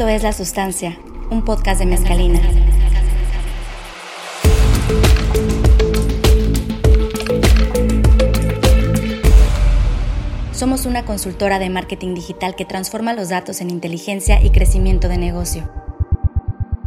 Esto 0.00 0.08
es 0.08 0.22
La 0.22 0.32
Sustancia, 0.32 0.98
un 1.28 1.44
podcast 1.44 1.78
de 1.78 1.84
Mezcalina. 1.84 2.40
Somos 10.54 10.86
una 10.86 11.04
consultora 11.04 11.58
de 11.58 11.68
marketing 11.68 12.14
digital 12.14 12.56
que 12.56 12.64
transforma 12.64 13.12
los 13.12 13.28
datos 13.28 13.60
en 13.60 13.68
inteligencia 13.68 14.42
y 14.42 14.48
crecimiento 14.48 15.08
de 15.08 15.18
negocio. 15.18 15.70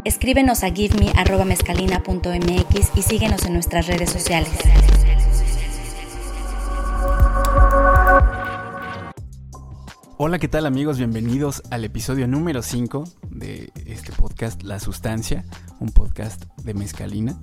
Escríbenos 0.05 0.64
a 0.64 0.71
giveme.mezcalina.mx 0.71 2.91
y 2.95 3.02
síguenos 3.04 3.45
en 3.45 3.54
nuestras 3.54 3.86
redes 3.86 4.09
sociales. 4.09 4.50
Hola, 10.26 10.40
¿qué 10.40 10.48
tal 10.48 10.66
amigos? 10.66 11.00
Bienvenidos 11.00 11.62
al 11.70 11.84
episodio 11.84 12.30
número 12.30 12.62
5 12.62 13.04
de 13.30 13.73
este 13.86 14.14
podcast 14.14 14.64
La 14.64 14.80
Sustancia, 14.80 15.44
un 15.81 15.90
podcast 15.90 16.45
de 16.64 16.73
Mezcalina. 16.73 17.38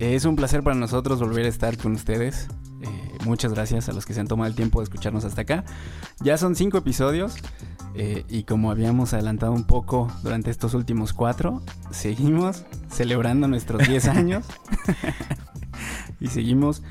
Es 0.00 0.24
un 0.24 0.34
placer 0.34 0.64
para 0.64 0.74
nosotros 0.74 1.20
volver 1.20 1.46
a 1.46 1.48
estar 1.48 1.78
con 1.78 1.92
ustedes. 1.92 2.48
Eh, 2.82 3.18
muchas 3.24 3.54
gracias 3.54 3.88
a 3.88 3.92
los 3.92 4.06
que 4.06 4.12
se 4.12 4.18
han 4.18 4.26
tomado 4.26 4.48
el 4.48 4.56
tiempo 4.56 4.80
de 4.80 4.82
escucharnos 4.82 5.24
hasta 5.24 5.42
acá. 5.42 5.64
Ya 6.18 6.36
son 6.36 6.56
cinco 6.56 6.78
episodios 6.78 7.36
eh, 7.94 8.24
y 8.28 8.42
como 8.42 8.72
habíamos 8.72 9.14
adelantado 9.14 9.52
un 9.52 9.64
poco 9.64 10.10
durante 10.24 10.50
estos 10.50 10.74
últimos 10.74 11.12
cuatro, 11.12 11.62
seguimos 11.92 12.64
celebrando 12.90 13.46
nuestros 13.46 13.86
10 13.86 14.08
años 14.08 14.46
y 16.20 16.26
seguimos 16.26 16.82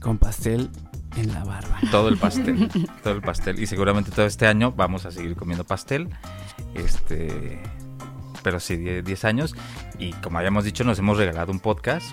con 0.00 0.18
pastel 0.18 0.70
en 1.16 1.32
la 1.32 1.44
barba. 1.44 1.78
Todo 1.90 2.08
el 2.08 2.18
pastel, 2.18 2.68
todo 3.02 3.14
el 3.14 3.22
pastel. 3.22 3.58
Y 3.60 3.66
seguramente 3.66 4.10
todo 4.10 4.26
este 4.26 4.46
año 4.46 4.72
vamos 4.72 5.06
a 5.06 5.10
seguir 5.10 5.36
comiendo 5.36 5.64
pastel. 5.64 6.08
Este, 6.74 7.60
pero 8.42 8.60
sí, 8.60 8.76
10 8.76 9.24
años. 9.24 9.54
Y 9.98 10.12
como 10.14 10.38
habíamos 10.38 10.64
dicho, 10.64 10.84
nos 10.84 10.98
hemos 10.98 11.18
regalado 11.18 11.52
un 11.52 11.60
podcast. 11.60 12.06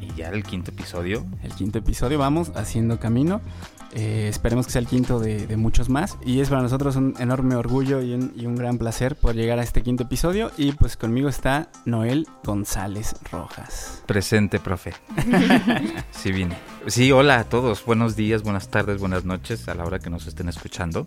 Y 0.00 0.14
ya 0.14 0.28
el 0.28 0.42
quinto 0.44 0.70
episodio. 0.70 1.24
El 1.42 1.52
quinto 1.52 1.78
episodio, 1.78 2.18
vamos 2.18 2.52
haciendo 2.54 2.98
camino. 2.98 3.40
Eh, 3.94 4.28
esperemos 4.28 4.66
que 4.66 4.72
sea 4.72 4.80
el 4.80 4.86
quinto 4.86 5.20
de, 5.20 5.56
muchos 5.56 5.88
más. 5.88 6.16
Y 6.24 6.40
es 6.40 6.48
para 6.48 6.62
nosotros 6.62 6.96
un 6.96 7.14
enorme 7.18 7.56
orgullo 7.56 8.00
y 8.02 8.14
un, 8.14 8.56
gran 8.56 8.78
placer 8.78 9.16
por 9.16 9.34
llegar 9.34 9.58
a 9.58 9.62
este 9.62 9.82
quinto 9.82 10.04
episodio. 10.04 10.50
Y 10.56 10.72
pues 10.72 10.96
conmigo 10.96 11.28
está 11.28 11.68
Noel 11.84 12.26
González 12.44 13.14
Rojas. 13.30 14.02
Presente, 14.06 14.58
profe. 14.60 14.94
sí, 16.10 16.32
vine. 16.32 16.56
Sí, 16.86 17.12
hola 17.12 17.38
a 17.38 17.44
todos. 17.44 17.84
Buenos 17.84 18.16
días, 18.16 18.42
buenas 18.42 18.68
tardes, 18.68 18.98
buenas 18.98 19.24
noches 19.24 19.68
a 19.68 19.74
la 19.74 19.84
hora 19.84 19.98
que 19.98 20.10
nos 20.10 20.26
estén 20.26 20.48
escuchando. 20.48 21.06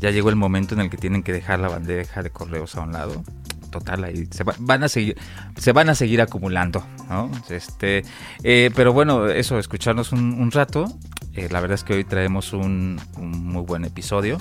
Ya 0.00 0.10
llegó 0.10 0.30
el 0.30 0.36
momento 0.36 0.74
en 0.74 0.80
el 0.80 0.90
que 0.90 0.96
tienen 0.96 1.22
que 1.22 1.32
dejar 1.32 1.60
la 1.60 1.68
bandeja 1.68 2.22
de 2.22 2.30
correos 2.30 2.76
a 2.76 2.82
un 2.82 2.92
lado 2.92 3.22
total 3.70 4.04
ahí 4.04 4.28
se 4.30 4.44
van 4.44 4.82
a 4.82 4.88
seguir 4.90 5.16
se 5.56 5.72
van 5.72 5.88
a 5.88 5.94
seguir 5.94 6.20
acumulando 6.20 6.84
¿no? 7.08 7.30
este 7.48 8.04
eh, 8.42 8.70
pero 8.76 8.92
bueno 8.92 9.28
eso 9.28 9.58
escucharnos 9.58 10.12
un 10.12 10.50
rato 10.50 10.94
eh, 11.34 11.48
la 11.50 11.60
verdad 11.60 11.76
es 11.76 11.84
que 11.84 11.94
hoy 11.94 12.04
traemos 12.04 12.52
un, 12.52 13.00
muy 13.16 13.62
buen 13.62 13.84
episodio. 13.84 14.38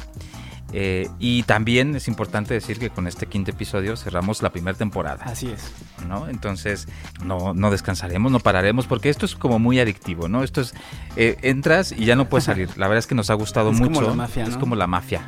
Eh, 0.73 1.09
y 1.19 1.44
también 1.44 1.95
es 1.95 2.08
importante 2.08 2.53
decir 2.53 2.80
que 2.80 2.89
con 2.89 3.08
este 3.08 3.25
quinto 3.25 3.52
episodio 3.52 3.95
cerramos 3.97 4.41
la 4.41 4.52
primera 4.52 4.78
temporada. 4.78 5.23
Así 5.25 5.47
es. 5.47 5.72
¿no? 6.08 6.28
Entonces 6.30 6.88
no, 7.23 7.53
no 7.53 7.72
descansaremos, 7.72 8.31
no 8.31 8.39
pararemos, 8.39 8.88
porque 8.88 9.09
esto 9.09 9.25
es 9.25 9.36
como 9.36 9.59
muy 9.59 9.80
adictivo, 9.80 10.28
¿no? 10.28 10.44
Esto 10.44 10.61
es, 10.61 10.73
eh, 11.16 11.38
entras 11.41 11.91
y 11.91 12.05
ya 12.05 12.16
no 12.16 12.30
puedes 12.30 12.45
salir. 12.45 12.69
La 12.78 12.88
verdad 12.88 13.00
es 13.00 13.08
que 13.08 13.16
nos 13.16 13.30
ha 13.30 13.33
gustado 13.33 13.72
mucho. 13.72 13.91
Como 13.94 14.02
la 14.02 14.13
mafia, 14.13 14.44
Es 14.45 14.58
como 14.58 14.75
la 14.75 14.88
mafia. 14.88 15.28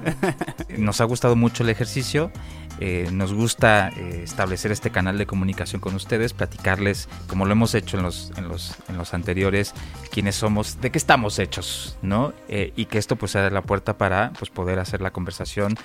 nos 0.78 1.02
ha 1.02 1.06
gustado 1.06 1.36
mucho 1.36 1.64
el 1.64 1.70
ejercicio. 1.70 2.32
Eh, 2.80 3.10
nos 3.12 3.34
gusta 3.34 3.90
eh, 3.90 4.22
establecer 4.24 4.72
este 4.72 4.90
canal 4.90 5.18
de 5.18 5.26
comunicación 5.26 5.80
con 5.80 5.96
ustedes, 5.96 6.34
platicarles, 6.34 7.08
como 7.28 7.46
lo 7.46 7.52
hemos 7.52 7.76
hecho 7.76 7.98
en 7.98 8.04
los, 8.04 8.32
en 8.36 8.48
los, 8.48 8.76
en 8.90 8.98
los 8.98 9.14
anteriores, 9.14 9.74
quiénes 10.12 10.36
somos, 10.36 10.82
de 10.82 10.92
qué 10.92 10.98
estamos 10.98 11.40
hechos, 11.40 11.98
¿no? 12.02 12.34
Eh, 12.48 12.74
y 12.76 12.86
que 12.86 12.98
esto 12.98 13.16
pues 13.16 13.32
sea 13.34 13.50
la 13.50 13.62
puerta 13.62 13.98
para 13.98 14.34
pues, 14.38 14.50
poder 14.50 14.80
hacer 14.80 15.02
la 15.02 15.12
conversación 15.12 15.78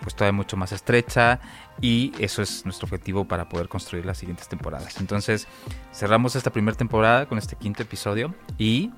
pues 0.00 0.14
todavía 0.14 0.32
mucho 0.32 0.56
más 0.56 0.72
estrecha 0.72 1.40
y 1.80 2.12
eso 2.18 2.42
es 2.42 2.64
nuestro 2.64 2.86
objetivo 2.86 3.26
para 3.26 3.48
poder 3.48 3.68
construir 3.68 4.06
las 4.06 4.18
siguientes 4.18 4.48
temporadas. 4.48 4.98
Entonces 4.98 5.46
cerramos 5.92 6.36
esta 6.36 6.50
primera 6.50 6.76
temporada 6.76 7.26
con 7.26 7.38
este 7.38 7.54
quinto 7.56 7.82
episodio 7.82 8.34
y 8.56 8.90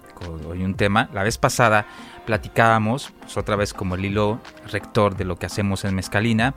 hoy 0.47 0.65
un 0.65 0.75
tema. 0.75 1.09
La 1.13 1.23
vez 1.23 1.39
pasada 1.39 1.87
platicábamos, 2.27 3.13
pues 3.21 3.37
otra 3.37 3.57
vez 3.57 3.73
como 3.73 3.95
el 3.95 4.05
hilo 4.05 4.41
rector 4.71 5.17
de 5.17 5.25
lo 5.25 5.37
que 5.37 5.47
hacemos 5.47 5.85
en 5.85 5.95
Mezcalina, 5.95 6.55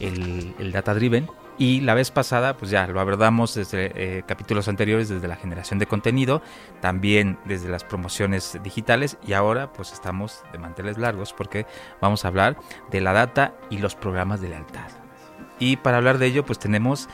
el, 0.00 0.72
Data 0.72 0.94
Driven. 0.94 1.28
Y 1.56 1.82
la 1.82 1.94
vez 1.94 2.10
pasada, 2.10 2.56
pues 2.56 2.72
ya 2.72 2.84
lo 2.88 3.00
abordamos 3.00 3.54
desde 3.54 3.92
eh, 3.94 4.24
capítulos 4.26 4.66
anteriores, 4.66 5.08
desde 5.08 5.28
la 5.28 5.36
generación 5.36 5.78
de 5.78 5.86
contenido, 5.86 6.42
también 6.80 7.38
desde 7.44 7.68
las 7.68 7.84
promociones 7.84 8.58
digitales 8.64 9.18
y 9.24 9.34
ahora 9.34 9.72
pues 9.72 9.92
estamos 9.92 10.42
de 10.50 10.58
manteles 10.58 10.98
largos 10.98 11.32
porque 11.32 11.64
vamos 12.00 12.24
a 12.24 12.28
hablar 12.28 12.56
de 12.90 13.00
la 13.00 13.12
data 13.12 13.54
y 13.70 13.78
los 13.78 13.94
programas 13.94 14.40
de 14.40 14.48
lealtad. 14.48 14.88
Y 15.60 15.76
para 15.76 15.98
hablar 15.98 16.18
de 16.18 16.26
ello, 16.26 16.44
pues 16.44 16.58
tenemos 16.58 17.08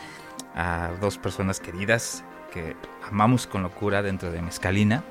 a 0.55 0.91
dos 1.03 1.19
personas 1.19 1.61
queridas 1.61 2.25
que 2.51 2.77
amamos 3.09 3.47
con 3.47 3.63
locura 3.63 4.03
dentro 4.03 4.31
de 4.31 4.43
Mezcalina. 4.43 5.05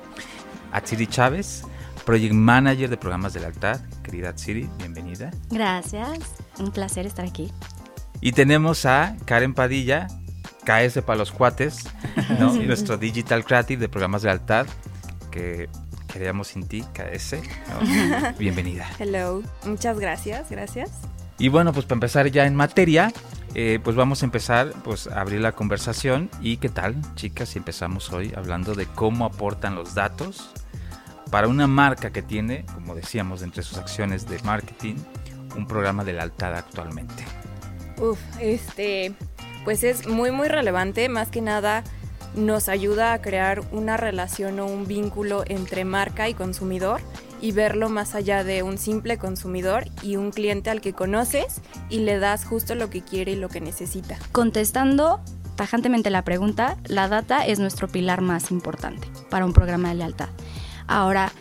A 0.72 0.80
Chiri 0.82 1.06
Chávez, 1.06 1.64
Project 2.04 2.32
Manager 2.32 2.88
de 2.88 2.96
programas 2.96 3.32
de 3.32 3.40
lealtad. 3.40 3.80
Querida 4.02 4.34
Tsiri, 4.34 4.68
bienvenida. 4.78 5.30
Gracias, 5.50 6.18
un 6.58 6.70
placer 6.70 7.06
estar 7.06 7.26
aquí. 7.26 7.52
Y 8.20 8.32
tenemos 8.32 8.84
a 8.86 9.16
Karen 9.24 9.54
Padilla, 9.54 10.08
KS 10.64 11.02
para 11.02 11.18
los 11.18 11.32
cuates, 11.32 11.84
nuestro 12.38 12.96
Digital 12.96 13.44
Creative 13.44 13.80
de 13.80 13.88
programas 13.88 14.22
de 14.22 14.28
lealtad, 14.28 14.66
que 15.30 15.68
queríamos 16.12 16.48
sin 16.48 16.66
ti, 16.66 16.84
KS. 16.92 17.36
Bienvenida. 18.38 18.86
Hello, 18.98 19.42
muchas 19.64 19.98
gracias, 19.98 20.50
gracias. 20.50 20.90
Y 21.38 21.48
bueno, 21.48 21.72
pues 21.72 21.86
para 21.86 21.96
empezar 21.96 22.30
ya 22.30 22.46
en 22.46 22.54
materia, 22.54 23.12
eh, 23.54 23.80
pues 23.82 23.96
vamos 23.96 24.22
a 24.22 24.26
empezar 24.26 24.72
pues, 24.84 25.06
a 25.06 25.20
abrir 25.20 25.40
la 25.40 25.52
conversación. 25.52 26.30
¿Y 26.40 26.58
qué 26.58 26.68
tal, 26.68 26.96
chicas? 27.16 27.50
Si 27.50 27.58
empezamos 27.58 28.12
hoy 28.12 28.32
hablando 28.36 28.74
de 28.74 28.86
cómo 28.86 29.24
aportan 29.24 29.74
los 29.74 29.94
datos 29.94 30.50
para 31.30 31.48
una 31.48 31.66
marca 31.66 32.10
que 32.10 32.22
tiene, 32.22 32.64
como 32.74 32.94
decíamos, 32.94 33.42
entre 33.42 33.62
sus 33.62 33.78
acciones 33.78 34.28
de 34.28 34.38
marketing, 34.42 34.96
un 35.56 35.66
programa 35.66 36.04
de 36.04 36.12
lealtad 36.12 36.54
actualmente. 36.54 37.24
Uf, 37.98 38.18
este, 38.40 39.14
pues 39.64 39.84
es 39.84 40.06
muy, 40.06 40.30
muy 40.30 40.48
relevante. 40.48 41.08
Más 41.08 41.28
que 41.28 41.40
nada, 41.40 41.84
nos 42.34 42.68
ayuda 42.68 43.12
a 43.12 43.20
crear 43.20 43.62
una 43.72 43.96
relación 43.96 44.60
o 44.60 44.66
un 44.66 44.86
vínculo 44.86 45.42
entre 45.46 45.84
marca 45.84 46.28
y 46.28 46.34
consumidor 46.34 47.00
y 47.40 47.52
verlo 47.52 47.88
más 47.88 48.14
allá 48.14 48.44
de 48.44 48.62
un 48.62 48.78
simple 48.78 49.18
consumidor 49.18 49.84
y 50.02 50.16
un 50.16 50.30
cliente 50.30 50.70
al 50.70 50.80
que 50.80 50.92
conoces 50.92 51.60
y 51.88 52.00
le 52.00 52.18
das 52.18 52.44
justo 52.44 52.74
lo 52.74 52.90
que 52.90 53.02
quiere 53.02 53.32
y 53.32 53.36
lo 53.36 53.48
que 53.48 53.60
necesita. 53.60 54.18
Contestando 54.32 55.20
tajantemente 55.56 56.08
la 56.10 56.22
pregunta, 56.22 56.78
la 56.86 57.08
data 57.08 57.44
es 57.46 57.58
nuestro 57.58 57.86
pilar 57.86 58.22
más 58.22 58.50
importante 58.50 59.08
para 59.28 59.44
un 59.44 59.52
programa 59.52 59.90
de 59.90 59.96
lealtad. 59.96 60.28
Ahora, 60.86 61.32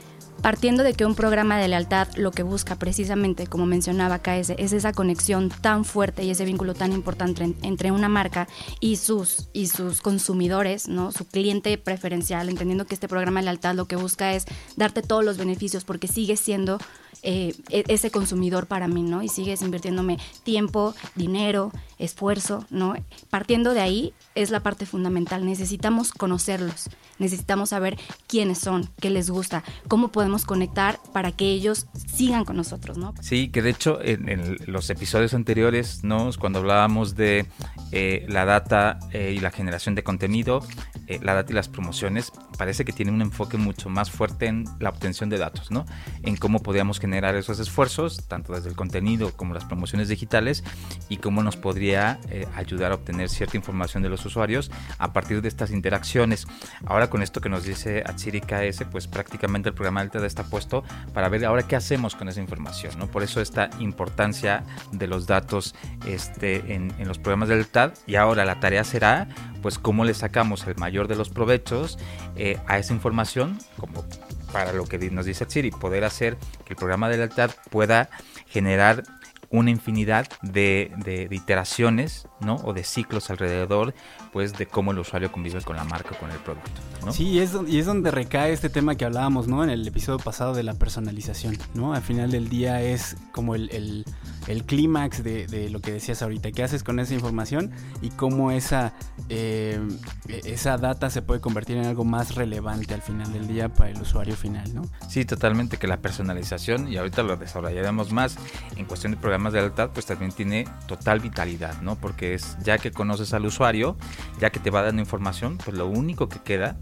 partiendo 0.41 0.83
de 0.83 0.93
que 0.93 1.05
un 1.05 1.15
programa 1.15 1.57
de 1.57 1.67
lealtad 1.67 2.07
lo 2.15 2.31
que 2.31 2.43
busca 2.43 2.75
precisamente, 2.75 3.47
como 3.47 3.65
mencionaba 3.65 4.19
KS, 4.19 4.51
es 4.57 4.73
esa 4.73 4.93
conexión 4.93 5.49
tan 5.49 5.85
fuerte 5.85 6.23
y 6.23 6.29
ese 6.29 6.45
vínculo 6.45 6.73
tan 6.73 6.93
importante 6.93 7.55
entre 7.61 7.91
una 7.91 8.09
marca 8.09 8.47
y 8.79 8.97
sus, 8.97 9.49
y 9.53 9.67
sus 9.67 10.01
consumidores, 10.01 10.87
¿no? 10.87 11.11
su 11.11 11.25
cliente 11.25 11.77
preferencial, 11.77 12.49
entendiendo 12.49 12.85
que 12.85 12.93
este 12.93 13.07
programa 13.07 13.39
de 13.39 13.45
lealtad 13.45 13.75
lo 13.75 13.85
que 13.85 13.95
busca 13.95 14.33
es 14.33 14.45
darte 14.75 15.01
todos 15.01 15.23
los 15.23 15.37
beneficios 15.37 15.83
porque 15.83 16.07
sigue 16.07 16.37
siendo 16.37 16.79
eh, 17.23 17.53
e-, 17.69 17.83
ese 17.87 18.11
consumidor 18.11 18.67
para 18.67 18.87
mí, 18.87 19.03
¿no? 19.03 19.21
Y 19.21 19.29
sigues 19.29 19.61
invirtiéndome 19.61 20.17
tiempo, 20.43 20.95
dinero, 21.15 21.71
esfuerzo, 21.97 22.65
¿no? 22.69 22.95
Partiendo 23.29 23.73
de 23.73 23.81
ahí 23.81 24.13
es 24.35 24.51
la 24.51 24.61
parte 24.61 24.85
fundamental. 24.85 25.45
Necesitamos 25.45 26.11
conocerlos, 26.11 26.89
necesitamos 27.17 27.69
saber 27.69 27.97
quiénes 28.27 28.59
son, 28.59 28.89
qué 28.99 29.09
les 29.09 29.29
gusta, 29.29 29.63
cómo 29.87 30.09
podemos 30.09 30.45
conectar 30.45 30.99
para 31.13 31.31
que 31.31 31.51
ellos 31.51 31.87
sigan 32.07 32.45
con 32.45 32.55
nosotros, 32.55 32.97
¿no? 32.97 33.13
Sí, 33.21 33.49
que 33.49 33.61
de 33.61 33.69
hecho 33.69 33.99
en, 34.01 34.57
los 34.65 34.89
episodios 34.89 35.33
anteriores, 35.33 36.03
¿no? 36.03 36.29
Cuando 36.39 36.59
hablábamos 36.59 37.15
de 37.15 37.45
eh, 37.91 38.25
la 38.29 38.45
data 38.45 38.99
eh, 39.11 39.33
y 39.35 39.39
la 39.39 39.51
generación 39.51 39.95
de 39.95 40.03
contenido, 40.03 40.61
eh, 41.09 41.19
la 41.23 41.33
data 41.33 41.51
y 41.51 41.55
las 41.55 41.67
promociones 41.67 42.31
parece 42.57 42.85
que 42.85 42.93
tiene 42.93 43.11
un 43.11 43.21
enfoque 43.21 43.57
mucho 43.57 43.89
más 43.89 44.11
fuerte 44.11 44.45
en 44.45 44.65
la 44.79 44.89
obtención 44.89 45.29
de 45.29 45.39
datos, 45.39 45.71
¿no? 45.71 45.87
En 46.21 46.37
cómo 46.37 46.61
podríamos 46.61 46.99
generar 46.99 47.35
esos 47.35 47.59
esfuerzos, 47.59 48.27
tanto 48.27 48.53
desde 48.53 48.69
el 48.69 48.75
contenido 48.75 49.31
como 49.35 49.55
las 49.55 49.65
promociones 49.65 50.07
digitales, 50.07 50.63
y 51.09 51.17
cómo 51.17 51.41
nos 51.41 51.57
podría 51.57 52.19
eh, 52.29 52.45
ayudar 52.55 52.91
a 52.91 52.95
obtener 52.95 53.29
cierta 53.29 53.57
información 53.57 54.03
de 54.03 54.09
los 54.09 54.23
usuarios 54.23 54.69
a 54.99 55.11
partir 55.11 55.41
de 55.41 55.47
estas 55.47 55.71
interacciones. 55.71 56.45
Ahora 56.85 57.09
con 57.09 57.23
esto 57.23 57.41
que 57.41 57.49
nos 57.49 57.63
dice 57.63 58.03
Atsiri 58.05 58.41
KS, 58.41 58.83
pues 58.91 59.07
prácticamente 59.07 59.69
el 59.69 59.75
programa 59.75 60.01
Delta 60.01 60.23
está 60.23 60.43
puesto 60.43 60.83
para 61.13 61.27
ver 61.27 61.43
ahora 61.43 61.63
qué 61.63 61.75
hacemos 61.75 62.15
con 62.15 62.29
esa 62.29 62.39
información, 62.39 62.99
¿no? 62.99 63.07
Por 63.07 63.23
eso 63.23 63.41
esta 63.41 63.71
importancia 63.79 64.63
de 64.91 65.07
los 65.07 65.25
datos 65.25 65.73
este, 66.05 66.75
en, 66.75 66.93
en 66.99 67.07
los 67.07 67.17
programas 67.17 67.49
del 67.49 67.65
TAD 67.65 67.93
y 68.05 68.15
ahora 68.15 68.45
la 68.45 68.59
tarea 68.59 68.83
será 68.83 69.27
pues 69.61 69.79
cómo 69.79 70.05
le 70.05 70.13
sacamos 70.13 70.65
el 70.67 70.75
mayor 70.75 71.07
de 71.07 71.15
los 71.15 71.29
provechos 71.29 71.97
eh, 72.35 72.57
a 72.67 72.77
esa 72.77 72.93
información, 72.93 73.57
como 73.77 74.05
para 74.51 74.73
lo 74.73 74.85
que 74.85 74.97
nos 75.11 75.25
dice 75.25 75.45
Siri, 75.47 75.71
poder 75.71 76.03
hacer 76.03 76.37
que 76.65 76.73
el 76.73 76.77
programa 76.77 77.09
de 77.09 77.17
lealtad 77.17 77.51
pueda 77.69 78.09
generar 78.47 79.03
una 79.51 79.71
infinidad 79.71 80.27
de, 80.41 80.91
de, 80.97 81.27
iteraciones 81.31 82.27
¿no? 82.39 82.55
o 82.57 82.73
de 82.73 82.83
ciclos 82.83 83.29
alrededor 83.29 83.93
pues 84.31 84.53
de 84.53 84.67
cómo 84.67 84.91
el 84.91 84.99
usuario 84.99 85.31
convive 85.31 85.61
con 85.61 85.75
la 85.75 85.83
marca 85.83 86.15
con 86.17 86.29
el 86.29 86.37
producto. 86.37 86.81
¿no? 87.05 87.11
Sí, 87.11 87.27
y 87.27 87.39
es, 87.39 87.53
y 87.67 87.79
es 87.79 87.85
donde 87.85 88.11
recae 88.11 88.53
este 88.53 88.69
tema 88.69 88.95
que 88.95 89.05
hablábamos 89.05 89.47
¿no? 89.47 89.63
en 89.63 89.69
el 89.69 89.87
episodio 89.87 90.19
pasado 90.19 90.53
de 90.53 90.63
la 90.63 90.75
personalización. 90.75 91.57
¿no? 91.73 91.93
Al 91.93 92.01
final 92.01 92.29
del 92.31 92.49
día 92.49 92.81
es 92.81 93.17
como 93.31 93.55
el, 93.55 93.69
el, 93.71 94.05
el 94.47 94.65
clímax 94.65 95.23
de, 95.23 95.47
de, 95.47 95.69
lo 95.69 95.81
que 95.81 95.91
decías 95.91 96.21
ahorita. 96.21 96.51
¿Qué 96.51 96.63
haces 96.63 96.83
con 96.83 96.99
esa 96.99 97.13
información 97.13 97.71
y 98.01 98.09
cómo 98.09 98.51
esa, 98.51 98.93
eh, 99.29 99.79
esa 100.27 100.77
data 100.77 101.09
se 101.09 101.21
puede 101.21 101.41
convertir 101.41 101.77
en 101.77 101.85
algo 101.85 102.03
más 102.03 102.35
relevante 102.35 102.93
al 102.93 103.01
final 103.01 103.33
del 103.33 103.47
día 103.47 103.69
para 103.69 103.89
el 103.89 104.01
usuario 104.01 104.35
final? 104.35 104.73
¿no? 104.75 104.83
Sí, 105.07 105.25
totalmente, 105.25 105.77
que 105.77 105.87
la 105.87 105.97
personalización, 105.97 106.91
y 106.91 106.97
ahorita 106.97 107.23
lo 107.23 107.35
desarrollaremos 107.37 108.11
más 108.11 108.37
en 108.75 108.85
cuestión 108.85 109.11
de 109.11 109.17
programas 109.39 109.53
de 109.53 109.59
lealtad, 109.61 109.89
pues 109.93 110.05
también 110.05 110.31
tiene 110.31 110.67
total 110.85 111.21
vitalidad, 111.21 111.81
¿no? 111.81 111.95
Porque 111.95 112.33
es 112.33 112.57
ya 112.61 112.77
que 112.77 112.91
conoces 112.91 113.33
al 113.33 113.45
usuario, 113.45 113.95
ya 114.39 114.49
que 114.49 114.59
te 114.59 114.69
va 114.69 114.81
dando 114.81 115.01
información, 115.01 115.57
pues 115.57 115.77
lo 115.77 115.87
único 115.87 116.27
que 116.27 116.39
queda 116.39 116.77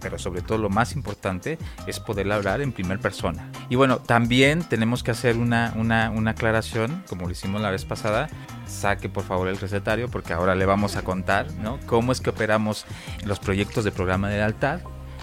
pero 0.00 0.18
sobre 0.18 0.42
todo 0.42 0.58
lo 0.58 0.68
más 0.68 0.96
importante 0.96 1.56
es 1.86 1.98
poder 1.98 2.30
hablar 2.30 2.60
en 2.60 2.72
primera 2.72 3.00
persona. 3.00 3.50
Y 3.70 3.76
bueno, 3.76 4.00
también 4.00 4.62
tenemos 4.62 5.02
que 5.02 5.12
hacer 5.12 5.38
una, 5.38 5.72
una, 5.76 6.10
una, 6.10 6.32
aclaración, 6.32 7.02
como 7.08 7.24
lo 7.24 7.30
hicimos 7.30 7.62
la 7.62 7.70
vez 7.70 7.86
pasada, 7.86 8.28
saque 8.66 9.08
por 9.08 9.24
favor 9.24 9.48
el 9.48 9.56
recetario 9.56 10.10
porque 10.10 10.34
ahora 10.34 10.54
le 10.56 10.66
vamos 10.66 10.96
a 10.96 11.04
contar 11.04 11.50
¿no? 11.54 11.78
cómo 11.86 12.12
es 12.12 12.20
que 12.20 12.28
operamos 12.28 12.84
los 13.24 13.38
proyectos 13.38 13.82
de 13.82 13.92
programa 13.92 14.28
de 14.28 14.36
lealtad, 14.36 14.80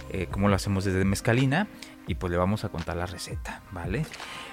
eh, 0.09 0.27
cómo 0.31 0.49
lo 0.49 0.55
hacemos 0.55 0.83
desde 0.83 1.05
Mezcalina 1.05 1.67
y 2.07 2.15
pues 2.15 2.31
le 2.31 2.37
vamos 2.37 2.65
a 2.65 2.69
contar 2.69 2.97
la 2.97 3.05
receta, 3.05 3.61
¿vale? 3.71 4.03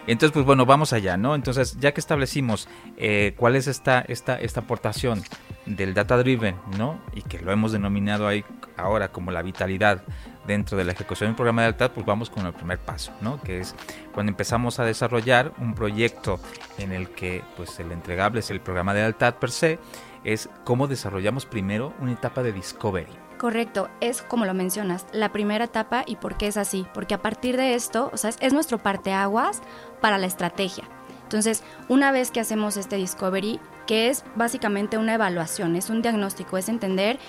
Entonces, 0.08 0.32
pues 0.32 0.46
bueno, 0.46 0.64
vamos 0.64 0.94
allá, 0.94 1.18
¿no? 1.18 1.34
Entonces, 1.34 1.76
ya 1.78 1.92
que 1.92 2.00
establecimos 2.00 2.66
eh, 2.96 3.34
cuál 3.36 3.56
es 3.56 3.66
esta, 3.66 4.00
esta, 4.00 4.36
esta 4.40 4.60
aportación 4.60 5.22
del 5.66 5.92
data 5.92 6.16
driven, 6.16 6.56
¿no? 6.78 6.98
Y 7.12 7.20
que 7.20 7.38
lo 7.40 7.52
hemos 7.52 7.72
denominado 7.72 8.26
ahí 8.26 8.42
ahora 8.78 9.08
como 9.08 9.30
la 9.32 9.42
vitalidad 9.42 10.02
dentro 10.46 10.78
de 10.78 10.84
la 10.84 10.92
ejecución 10.92 11.28
del 11.28 11.36
programa 11.36 11.60
de 11.60 11.68
lealtad, 11.68 11.90
pues 11.90 12.06
vamos 12.06 12.30
con 12.30 12.46
el 12.46 12.54
primer 12.54 12.78
paso, 12.78 13.12
¿no? 13.20 13.38
Que 13.42 13.60
es 13.60 13.74
cuando 14.14 14.30
empezamos 14.30 14.78
a 14.78 14.84
desarrollar 14.84 15.52
un 15.58 15.74
proyecto 15.74 16.40
en 16.78 16.92
el 16.92 17.10
que 17.10 17.42
pues 17.58 17.78
el 17.78 17.92
entregable 17.92 18.40
es 18.40 18.50
el 18.50 18.60
programa 18.60 18.94
de 18.94 19.00
lealtad 19.00 19.34
per 19.34 19.50
se, 19.50 19.78
es 20.24 20.48
cómo 20.64 20.86
desarrollamos 20.86 21.44
primero 21.44 21.92
una 22.00 22.12
etapa 22.12 22.42
de 22.42 22.52
discovery. 22.52 23.27
Correcto, 23.38 23.88
es 24.00 24.22
como 24.22 24.46
lo 24.46 24.54
mencionas, 24.54 25.06
la 25.12 25.30
primera 25.30 25.66
etapa 25.66 26.02
y 26.04 26.16
por 26.16 26.36
qué 26.36 26.48
es 26.48 26.56
así, 26.56 26.86
porque 26.92 27.14
a 27.14 27.22
partir 27.22 27.56
de 27.56 27.74
esto, 27.74 28.10
o 28.12 28.16
sea, 28.16 28.30
es, 28.30 28.36
es 28.40 28.52
nuestro 28.52 28.78
parteaguas 28.78 29.62
para 30.00 30.18
la 30.18 30.26
estrategia. 30.26 30.84
Entonces, 31.22 31.62
una 31.88 32.10
vez 32.10 32.32
que 32.32 32.40
hacemos 32.40 32.76
este 32.76 32.96
discovery, 32.96 33.60
que 33.86 34.08
es 34.08 34.24
básicamente 34.34 34.98
una 34.98 35.14
evaluación, 35.14 35.76
es 35.76 35.88
un 35.88 36.02
diagnóstico, 36.02 36.58
es 36.58 36.68
entender 36.68 37.20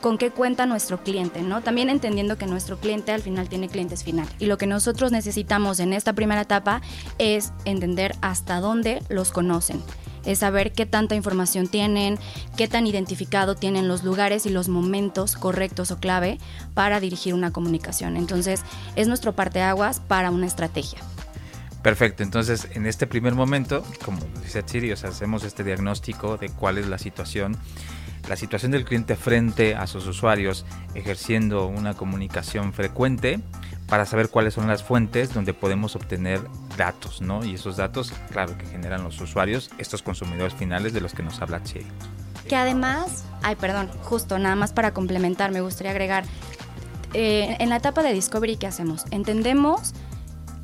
con 0.00 0.16
qué 0.16 0.30
cuenta 0.30 0.64
nuestro 0.64 1.02
cliente, 1.02 1.42
¿no? 1.42 1.60
También 1.60 1.90
entendiendo 1.90 2.38
que 2.38 2.46
nuestro 2.46 2.78
cliente 2.78 3.12
al 3.12 3.20
final 3.20 3.50
tiene 3.50 3.68
clientes 3.68 4.02
final. 4.02 4.26
Y 4.38 4.46
lo 4.46 4.56
que 4.56 4.66
nosotros 4.66 5.12
necesitamos 5.12 5.78
en 5.78 5.92
esta 5.92 6.14
primera 6.14 6.40
etapa 6.40 6.80
es 7.18 7.52
entender 7.66 8.14
hasta 8.22 8.60
dónde 8.60 9.02
los 9.10 9.30
conocen 9.30 9.82
es 10.24 10.38
saber 10.38 10.72
qué 10.72 10.86
tanta 10.86 11.14
información 11.14 11.68
tienen, 11.68 12.18
qué 12.56 12.68
tan 12.68 12.86
identificado 12.86 13.54
tienen 13.54 13.88
los 13.88 14.04
lugares 14.04 14.46
y 14.46 14.50
los 14.50 14.68
momentos 14.68 15.36
correctos 15.36 15.90
o 15.90 15.98
clave 15.98 16.38
para 16.74 17.00
dirigir 17.00 17.34
una 17.34 17.52
comunicación. 17.52 18.16
Entonces, 18.16 18.62
es 18.96 19.08
nuestro 19.08 19.34
parteaguas 19.34 20.00
para 20.00 20.30
una 20.30 20.46
estrategia. 20.46 20.98
Perfecto, 21.82 22.22
entonces 22.22 22.68
en 22.72 22.84
este 22.84 23.06
primer 23.06 23.34
momento, 23.34 23.82
como 24.04 24.18
dice 24.42 24.62
Chiri, 24.62 24.90
hacemos 24.92 25.44
este 25.44 25.64
diagnóstico 25.64 26.36
de 26.36 26.50
cuál 26.50 26.76
es 26.76 26.86
la 26.86 26.98
situación, 26.98 27.56
la 28.28 28.36
situación 28.36 28.72
del 28.72 28.84
cliente 28.84 29.16
frente 29.16 29.74
a 29.74 29.86
sus 29.86 30.06
usuarios, 30.06 30.66
ejerciendo 30.94 31.66
una 31.66 31.94
comunicación 31.94 32.74
frecuente 32.74 33.40
para 33.86 34.04
saber 34.04 34.28
cuáles 34.28 34.54
son 34.54 34.68
las 34.68 34.82
fuentes 34.82 35.32
donde 35.32 35.54
podemos 35.54 35.96
obtener 35.96 36.42
datos, 36.80 37.20
¿no? 37.20 37.44
Y 37.44 37.56
esos 37.56 37.76
datos, 37.76 38.10
claro, 38.30 38.56
que 38.56 38.64
generan 38.64 39.04
los 39.04 39.20
usuarios, 39.20 39.70
estos 39.76 40.00
consumidores 40.02 40.54
finales 40.54 40.94
de 40.94 41.02
los 41.02 41.12
que 41.12 41.22
nos 41.22 41.42
habla 41.42 41.62
Chiri. 41.62 41.84
Que 42.48 42.56
además, 42.56 43.24
ay, 43.42 43.56
perdón, 43.56 43.90
justo 44.02 44.38
nada 44.38 44.56
más 44.56 44.72
para 44.72 44.94
complementar, 44.94 45.52
me 45.52 45.60
gustaría 45.60 45.90
agregar, 45.90 46.24
eh, 47.12 47.56
en 47.60 47.68
la 47.68 47.76
etapa 47.76 48.02
de 48.02 48.14
Discovery, 48.14 48.56
¿qué 48.56 48.66
hacemos? 48.66 49.04
Entendemos 49.10 49.92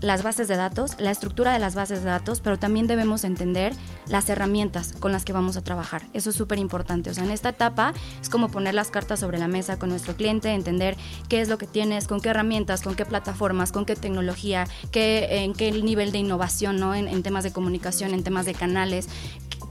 las 0.07 0.23
bases 0.23 0.47
de 0.47 0.57
datos, 0.57 0.93
la 0.99 1.11
estructura 1.11 1.53
de 1.53 1.59
las 1.59 1.75
bases 1.75 2.05
de 2.05 2.11
datos, 2.11 2.41
pero 2.41 2.59
también 2.59 2.87
debemos 2.87 3.25
entender 3.25 3.75
las 4.07 4.29
herramientas 4.29 4.93
con 4.93 5.11
las 5.11 5.25
que 5.25 5.33
vamos 5.33 5.57
a 5.57 5.63
trabajar. 5.63 6.03
Eso 6.13 6.31
es 6.31 6.37
súper 6.37 6.59
importante. 6.59 7.11
O 7.11 7.15
sea, 7.15 7.25
en 7.25 7.33
esta 7.33 7.49
etapa 7.49 7.93
es 8.21 8.29
como 8.29 8.49
poner 8.49 8.75
las 8.75 8.91
cartas 8.91 9.19
sobre 9.19 9.39
la 9.39 9.49
mesa 9.49 9.79
con 9.79 9.89
nuestro 9.89 10.15
cliente, 10.15 10.53
entender 10.53 10.97
qué 11.29 11.41
es 11.41 11.49
lo 11.49 11.59
que 11.59 11.67
tienes, 11.67 12.07
con 12.07 12.21
qué 12.21 12.29
herramientas, 12.29 12.83
con 12.83 12.95
qué 12.95 13.05
plataformas, 13.05 13.73
con 13.73 13.85
qué 13.85 13.97
tecnología, 13.97 14.69
qué, 14.93 15.45
en 15.45 15.55
qué 15.55 15.73
nivel 15.73 16.13
de 16.13 16.19
innovación, 16.19 16.79
¿no? 16.79 16.95
En, 16.95 17.09
en 17.09 17.25
temas 17.25 17.43
de 17.43 17.53
comunicación, 17.53 18.15
en 18.15 18.23
temas 18.23 18.47
de 18.47 18.55
canales, 18.55 19.09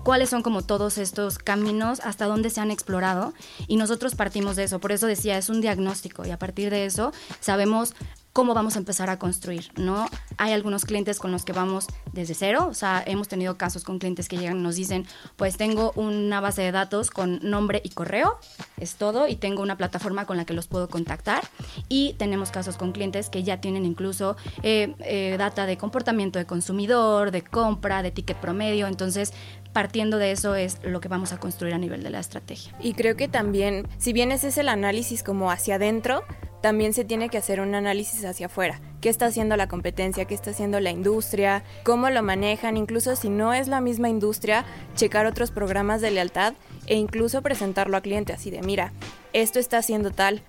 cuáles 0.03 0.29
son 0.29 0.43
como 0.43 0.63
todos 0.63 0.97
estos 0.97 1.39
caminos, 1.39 2.01
hasta 2.01 2.25
dónde 2.25 2.49
se 2.49 2.59
han 2.59 2.71
explorado 2.71 3.33
y 3.67 3.77
nosotros 3.77 4.15
partimos 4.15 4.57
de 4.57 4.65
eso. 4.65 4.79
Por 4.79 4.91
eso 4.91 5.07
decía, 5.07 5.37
es 5.37 5.49
un 5.49 5.61
diagnóstico 5.61 6.25
y 6.25 6.31
a 6.31 6.37
partir 6.37 6.69
de 6.71 6.85
eso 6.85 7.13
sabemos 7.39 7.95
cómo 8.35 8.53
vamos 8.53 8.75
a 8.75 8.79
empezar 8.79 9.09
a 9.09 9.17
construir, 9.17 9.71
¿no? 9.77 10.09
Hay 10.35 10.51
algunos 10.51 10.83
clientes 10.83 11.19
con 11.19 11.31
los 11.31 11.45
que 11.45 11.53
vamos 11.53 11.87
desde 12.11 12.33
cero, 12.33 12.67
o 12.69 12.73
sea, 12.73 13.01
hemos 13.07 13.29
tenido 13.29 13.57
casos 13.57 13.85
con 13.85 13.97
clientes 13.97 14.27
que 14.27 14.35
llegan 14.35 14.59
y 14.59 14.61
nos 14.61 14.75
dicen, 14.75 15.07
pues 15.37 15.55
tengo 15.55 15.93
una 15.95 16.41
base 16.41 16.61
de 16.61 16.73
datos 16.73 17.11
con 17.11 17.39
nombre 17.41 17.79
y 17.81 17.91
correo, 17.91 18.37
es 18.75 18.95
todo, 18.95 19.29
y 19.29 19.37
tengo 19.37 19.63
una 19.63 19.77
plataforma 19.77 20.25
con 20.25 20.35
la 20.35 20.43
que 20.43 20.53
los 20.53 20.67
puedo 20.67 20.89
contactar, 20.89 21.47
y 21.87 22.11
tenemos 22.17 22.51
casos 22.51 22.75
con 22.75 22.91
clientes 22.91 23.29
que 23.29 23.41
ya 23.43 23.61
tienen 23.61 23.85
incluso 23.85 24.35
eh, 24.63 24.93
eh, 24.99 25.37
data 25.39 25.65
de 25.65 25.77
comportamiento 25.77 26.37
de 26.37 26.45
consumidor, 26.45 27.31
de 27.31 27.41
compra, 27.41 28.03
de 28.03 28.11
ticket 28.11 28.35
promedio, 28.35 28.87
entonces 28.87 29.31
partiendo 29.71 30.17
de 30.17 30.33
eso 30.33 30.55
es 30.55 30.79
lo 30.83 30.99
que 30.99 31.07
vamos 31.07 31.31
a 31.31 31.37
construir 31.37 31.73
a 31.73 31.77
nivel 31.77 32.03
de 32.03 32.09
la 32.09 32.19
estrategia. 32.19 32.75
Y 32.81 32.95
creo 32.95 33.15
que 33.15 33.29
también, 33.29 33.87
si 33.97 34.11
bien 34.11 34.33
ese 34.33 34.49
es 34.49 34.57
el 34.57 34.67
análisis 34.67 35.23
como 35.23 35.51
hacia 35.51 35.75
adentro, 35.75 36.23
también 36.65 36.93
se 36.93 37.05
tiene 37.05 37.29
que 37.29 37.37
hacer 37.37 37.61
un 37.61 37.75
análisis 37.75 38.25
hacia 38.25 38.47
afuera. 38.47 38.81
¿Qué 38.99 39.09
está 39.09 39.27
haciendo 39.27 39.55
la 39.55 39.67
competencia? 39.67 40.25
¿Qué 40.25 40.33
está 40.33 40.49
haciendo 40.49 40.79
la 40.79 40.89
industria? 40.89 41.63
¿Cómo 41.83 42.09
lo 42.09 42.23
manejan? 42.23 42.75
Incluso 42.75 43.15
si 43.15 43.29
no 43.29 43.53
es 43.53 43.67
la 43.67 43.81
misma 43.81 44.09
industria, 44.09 44.65
checar 44.95 45.27
otros 45.27 45.51
programas 45.51 46.01
de 46.01 46.09
lealtad 46.09 46.55
e 46.87 46.95
incluso 46.95 47.43
presentarlo 47.43 47.97
a 47.97 48.01
cliente 48.01 48.33
así 48.33 48.49
de, 48.49 48.63
mira, 48.63 48.93
esto 49.31 49.59
está 49.59 49.77
haciendo 49.77 50.09
tal, 50.09 50.41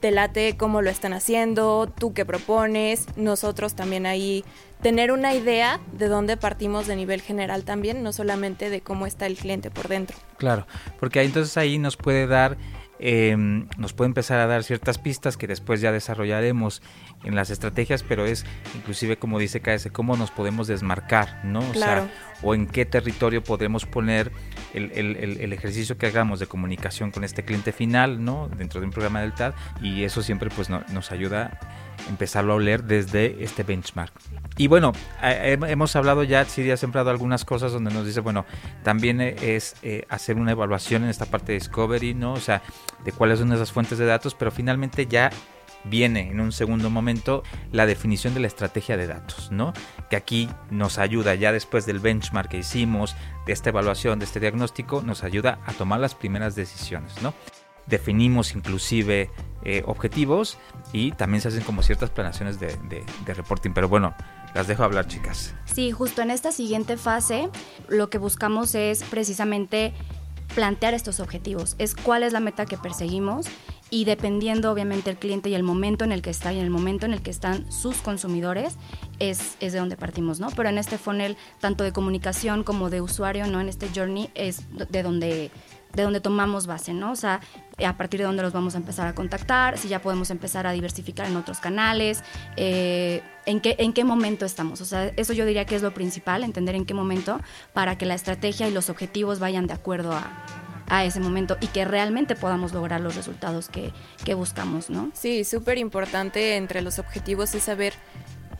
te 0.00 0.10
late 0.10 0.56
cómo 0.56 0.82
lo 0.82 0.90
están 0.90 1.12
haciendo, 1.12 1.86
tú 1.86 2.14
qué 2.14 2.24
propones, 2.24 3.06
nosotros 3.14 3.76
también 3.76 4.06
ahí 4.06 4.44
tener 4.82 5.12
una 5.12 5.34
idea 5.34 5.78
de 5.92 6.08
dónde 6.08 6.36
partimos 6.36 6.88
de 6.88 6.96
nivel 6.96 7.22
general 7.22 7.62
también, 7.62 8.02
no 8.02 8.12
solamente 8.12 8.70
de 8.70 8.80
cómo 8.80 9.06
está 9.06 9.26
el 9.26 9.36
cliente 9.36 9.70
por 9.70 9.86
dentro. 9.86 10.16
Claro, 10.36 10.66
porque 10.98 11.22
entonces 11.22 11.56
ahí 11.56 11.78
nos 11.78 11.96
puede 11.96 12.26
dar 12.26 12.58
eh, 13.06 13.36
nos 13.36 13.92
puede 13.92 14.08
empezar 14.08 14.40
a 14.40 14.46
dar 14.46 14.64
ciertas 14.64 14.96
pistas 14.96 15.36
que 15.36 15.46
después 15.46 15.82
ya 15.82 15.92
desarrollaremos 15.92 16.80
en 17.24 17.34
las 17.34 17.50
estrategias, 17.50 18.02
pero 18.02 18.26
es 18.26 18.44
inclusive 18.74 19.16
como 19.16 19.38
dice 19.38 19.60
KS, 19.60 19.90
cómo 19.90 20.16
nos 20.16 20.30
podemos 20.30 20.66
desmarcar, 20.66 21.40
¿no? 21.44 21.60
O 21.60 21.72
Claro. 21.72 22.02
sea, 22.02 22.10
o 22.42 22.54
en 22.54 22.66
qué 22.66 22.84
territorio 22.84 23.42
podemos 23.42 23.86
poner 23.86 24.30
el, 24.74 24.90
el- 24.92 25.40
el- 25.40 25.52
ejercicio 25.52 25.96
que 25.96 26.06
hagamos 26.06 26.40
de 26.40 26.46
comunicación 26.46 27.10
con 27.10 27.24
este 27.24 27.44
cliente 27.44 27.72
final, 27.72 28.22
¿no? 28.24 28.48
Dentro 28.48 28.80
de 28.80 28.86
un 28.86 28.92
programa 28.92 29.20
del 29.22 29.32
TAD 29.32 29.54
y 29.80 30.02
eso 30.04 30.22
siempre 30.22 30.50
pues 30.50 30.68
no- 30.68 30.82
nos 30.92 31.10
ayuda 31.12 31.58
empezarlo 32.08 32.52
a 32.52 32.56
oler 32.56 32.84
desde 32.84 33.42
este 33.42 33.62
benchmark. 33.62 34.12
Y 34.58 34.66
bueno, 34.66 34.92
hemos 35.22 35.96
hablado 35.96 36.22
ya, 36.22 36.44
Siri 36.44 36.70
ha 36.72 36.76
sembrado 36.76 37.08
algunas 37.10 37.44
cosas 37.44 37.72
donde 37.72 37.92
nos 37.92 38.04
dice, 38.06 38.20
bueno, 38.20 38.44
también 38.82 39.20
es 39.20 39.76
eh, 39.82 40.04
hacer 40.10 40.36
una 40.36 40.50
evaluación 40.52 41.04
en 41.04 41.08
esta 41.10 41.24
parte 41.26 41.52
de 41.52 41.58
Discovery, 41.60 42.12
¿no? 42.14 42.32
O 42.34 42.40
sea, 42.40 42.62
de 43.04 43.12
cuáles 43.12 43.38
son 43.38 43.52
esas 43.52 43.72
fuentes 43.72 43.96
de 43.96 44.04
datos, 44.06 44.34
pero 44.34 44.50
finalmente 44.50 45.06
ya 45.06 45.30
viene 45.84 46.30
en 46.30 46.40
un 46.40 46.52
segundo 46.52 46.90
momento 46.90 47.42
la 47.72 47.86
definición 47.86 48.34
de 48.34 48.40
la 48.40 48.46
estrategia 48.46 48.96
de 48.96 49.06
datos, 49.06 49.50
¿no? 49.50 49.72
Que 50.10 50.16
aquí 50.16 50.48
nos 50.70 50.98
ayuda 50.98 51.34
ya 51.34 51.52
después 51.52 51.86
del 51.86 52.00
benchmark 52.00 52.50
que 52.50 52.58
hicimos, 52.58 53.14
de 53.46 53.52
esta 53.52 53.70
evaluación, 53.70 54.18
de 54.18 54.24
este 54.24 54.40
diagnóstico, 54.40 55.02
nos 55.02 55.24
ayuda 55.24 55.60
a 55.66 55.72
tomar 55.72 56.00
las 56.00 56.14
primeras 56.14 56.54
decisiones, 56.54 57.20
¿no? 57.22 57.34
Definimos 57.86 58.54
inclusive 58.54 59.30
eh, 59.62 59.82
objetivos 59.86 60.56
y 60.92 61.12
también 61.12 61.42
se 61.42 61.48
hacen 61.48 61.62
como 61.64 61.82
ciertas 61.82 62.08
planeaciones 62.08 62.58
de, 62.58 62.76
de 62.88 63.34
reporting, 63.34 63.72
pero 63.72 63.88
bueno, 63.88 64.14
las 64.54 64.66
dejo 64.68 64.84
hablar, 64.84 65.06
chicas. 65.06 65.54
Sí, 65.66 65.90
justo 65.90 66.22
en 66.22 66.30
esta 66.30 66.50
siguiente 66.50 66.96
fase 66.96 67.50
lo 67.88 68.08
que 68.08 68.16
buscamos 68.18 68.74
es 68.74 69.02
precisamente 69.02 69.92
plantear 70.54 70.94
estos 70.94 71.20
objetivos, 71.20 71.74
es 71.78 71.94
cuál 71.94 72.22
es 72.22 72.32
la 72.32 72.40
meta 72.40 72.64
que 72.64 72.78
perseguimos 72.78 73.46
y 73.94 74.04
dependiendo 74.04 74.72
obviamente 74.72 75.08
el 75.08 75.16
cliente 75.16 75.50
y 75.50 75.54
el 75.54 75.62
momento 75.62 76.02
en 76.02 76.10
el 76.10 76.20
que 76.20 76.30
está 76.30 76.52
y 76.52 76.58
el 76.58 76.68
momento 76.68 77.06
en 77.06 77.12
el 77.12 77.22
que 77.22 77.30
están 77.30 77.70
sus 77.70 77.98
consumidores, 77.98 78.74
es, 79.20 79.56
es 79.60 79.72
de 79.72 79.78
donde 79.78 79.96
partimos, 79.96 80.40
¿no? 80.40 80.48
Pero 80.50 80.68
en 80.68 80.78
este 80.78 80.98
funnel, 80.98 81.36
tanto 81.60 81.84
de 81.84 81.92
comunicación 81.92 82.64
como 82.64 82.90
de 82.90 83.00
usuario, 83.00 83.46
¿no? 83.46 83.60
En 83.60 83.68
este 83.68 83.88
journey 83.94 84.30
es 84.34 84.64
de 84.90 85.02
donde 85.04 85.52
de 85.94 86.02
donde 86.02 86.20
tomamos 86.20 86.66
base, 86.66 86.92
¿no? 86.92 87.12
O 87.12 87.14
sea, 87.14 87.40
a 87.86 87.96
partir 87.96 88.18
de 88.18 88.26
donde 88.26 88.42
los 88.42 88.52
vamos 88.52 88.74
a 88.74 88.78
empezar 88.78 89.06
a 89.06 89.14
contactar, 89.14 89.78
si 89.78 89.86
ya 89.86 90.02
podemos 90.02 90.28
empezar 90.30 90.66
a 90.66 90.72
diversificar 90.72 91.28
en 91.28 91.36
otros 91.36 91.60
canales, 91.60 92.24
eh, 92.56 93.22
en, 93.46 93.60
qué, 93.60 93.76
en 93.78 93.92
qué 93.92 94.02
momento 94.02 94.44
estamos. 94.44 94.80
O 94.80 94.86
sea, 94.86 95.12
eso 95.16 95.32
yo 95.34 95.46
diría 95.46 95.66
que 95.66 95.76
es 95.76 95.82
lo 95.82 95.94
principal, 95.94 96.42
entender 96.42 96.74
en 96.74 96.84
qué 96.84 96.94
momento 96.94 97.40
para 97.74 97.96
que 97.96 98.06
la 98.06 98.14
estrategia 98.14 98.66
y 98.66 98.72
los 98.72 98.90
objetivos 98.90 99.38
vayan 99.38 99.68
de 99.68 99.74
acuerdo 99.74 100.10
a, 100.10 100.63
a 100.88 101.04
ese 101.04 101.20
momento 101.20 101.56
y 101.60 101.68
que 101.68 101.84
realmente 101.84 102.36
podamos 102.36 102.72
lograr 102.72 103.00
los 103.00 103.16
resultados 103.16 103.68
que, 103.68 103.92
que 104.24 104.34
buscamos, 104.34 104.90
¿no? 104.90 105.10
Sí, 105.14 105.44
súper 105.44 105.78
importante 105.78 106.56
entre 106.56 106.82
los 106.82 106.98
objetivos 106.98 107.54
es 107.54 107.64
saber 107.64 107.94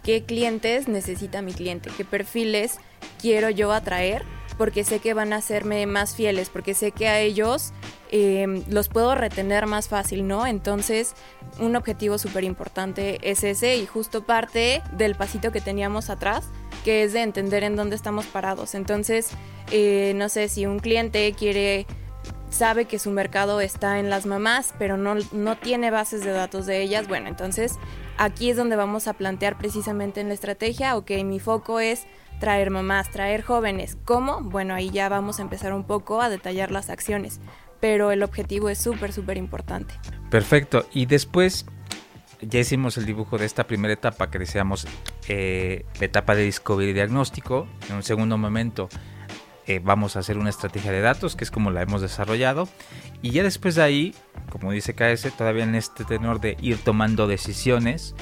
qué 0.02 0.24
clientes 0.24 0.88
necesita 0.88 1.42
mi 1.42 1.52
cliente, 1.52 1.90
qué 1.96 2.04
perfiles 2.04 2.78
quiero 3.20 3.50
yo 3.50 3.72
atraer 3.72 4.22
porque 4.56 4.84
sé 4.84 5.00
que 5.00 5.14
van 5.14 5.32
a 5.32 5.36
hacerme 5.36 5.86
más 5.86 6.14
fieles, 6.14 6.48
porque 6.48 6.74
sé 6.74 6.92
que 6.92 7.08
a 7.08 7.20
ellos 7.20 7.72
em, 8.10 8.62
los 8.68 8.88
puedo 8.88 9.14
retener 9.14 9.66
más 9.66 9.88
fácil, 9.88 10.26
¿no? 10.26 10.46
Entonces, 10.46 11.14
un 11.58 11.74
objetivo 11.76 12.18
súper 12.18 12.44
importante 12.44 13.18
es 13.22 13.42
ese 13.42 13.76
y 13.76 13.86
justo 13.86 14.24
parte 14.24 14.82
del 14.92 15.16
pasito 15.16 15.50
que 15.50 15.60
teníamos 15.60 16.10
atrás, 16.10 16.44
que 16.84 17.02
es 17.02 17.12
de 17.12 17.22
entender 17.22 17.64
en 17.64 17.76
dónde 17.76 17.96
estamos 17.96 18.26
parados. 18.26 18.74
Entonces, 18.74 19.30
eh, 19.70 20.12
no 20.16 20.28
sé, 20.28 20.48
si 20.48 20.66
un 20.66 20.78
cliente 20.78 21.32
quiere 21.36 21.86
sabe 22.54 22.86
que 22.86 22.98
su 22.98 23.10
mercado 23.10 23.60
está 23.60 23.98
en 23.98 24.08
las 24.08 24.26
mamás, 24.26 24.74
pero 24.78 24.96
no, 24.96 25.16
no 25.32 25.56
tiene 25.56 25.90
bases 25.90 26.24
de 26.24 26.30
datos 26.30 26.66
de 26.66 26.80
ellas, 26.80 27.08
bueno, 27.08 27.28
entonces 27.28 27.78
aquí 28.16 28.50
es 28.50 28.56
donde 28.56 28.76
vamos 28.76 29.08
a 29.08 29.14
plantear 29.14 29.58
precisamente 29.58 30.20
en 30.20 30.28
la 30.28 30.34
estrategia, 30.34 30.96
ok, 30.96 31.10
mi 31.24 31.40
foco 31.40 31.80
es 31.80 32.06
traer 32.40 32.70
mamás, 32.70 33.10
traer 33.10 33.42
jóvenes. 33.42 33.96
¿Cómo? 34.04 34.40
Bueno, 34.40 34.74
ahí 34.74 34.90
ya 34.90 35.08
vamos 35.08 35.38
a 35.38 35.42
empezar 35.42 35.72
un 35.72 35.84
poco 35.84 36.20
a 36.20 36.28
detallar 36.28 36.70
las 36.70 36.90
acciones, 36.90 37.40
pero 37.80 38.10
el 38.10 38.22
objetivo 38.22 38.68
es 38.68 38.78
súper, 38.78 39.12
súper 39.12 39.36
importante. 39.36 39.94
Perfecto. 40.30 40.86
Y 40.92 41.06
después 41.06 41.66
ya 42.40 42.60
hicimos 42.60 42.96
el 42.98 43.06
dibujo 43.06 43.38
de 43.38 43.46
esta 43.46 43.66
primera 43.66 43.94
etapa 43.94 44.30
que 44.30 44.38
deseamos, 44.38 44.86
eh, 45.28 45.84
la 45.98 46.06
etapa 46.06 46.34
de 46.34 46.42
discovery 46.42 46.90
y 46.90 46.92
diagnóstico. 46.92 47.66
En 47.88 47.96
un 47.96 48.02
segundo 48.02 48.36
momento 48.36 48.88
eh, 49.66 49.80
vamos 49.82 50.16
a 50.16 50.20
hacer 50.20 50.38
una 50.38 50.50
estrategia 50.50 50.92
de 50.92 51.00
datos, 51.00 51.36
que 51.36 51.44
es 51.44 51.50
como 51.50 51.70
la 51.70 51.82
hemos 51.82 52.00
desarrollado. 52.02 52.68
Y 53.22 53.30
ya 53.30 53.42
después 53.42 53.74
de 53.74 53.82
ahí, 53.82 54.14
como 54.50 54.72
dice 54.72 54.94
KS, 54.94 55.36
todavía 55.36 55.64
en 55.64 55.74
este 55.74 56.04
tenor 56.04 56.40
de 56.40 56.56
ir 56.60 56.78
tomando 56.78 57.26
decisiones, 57.26 58.14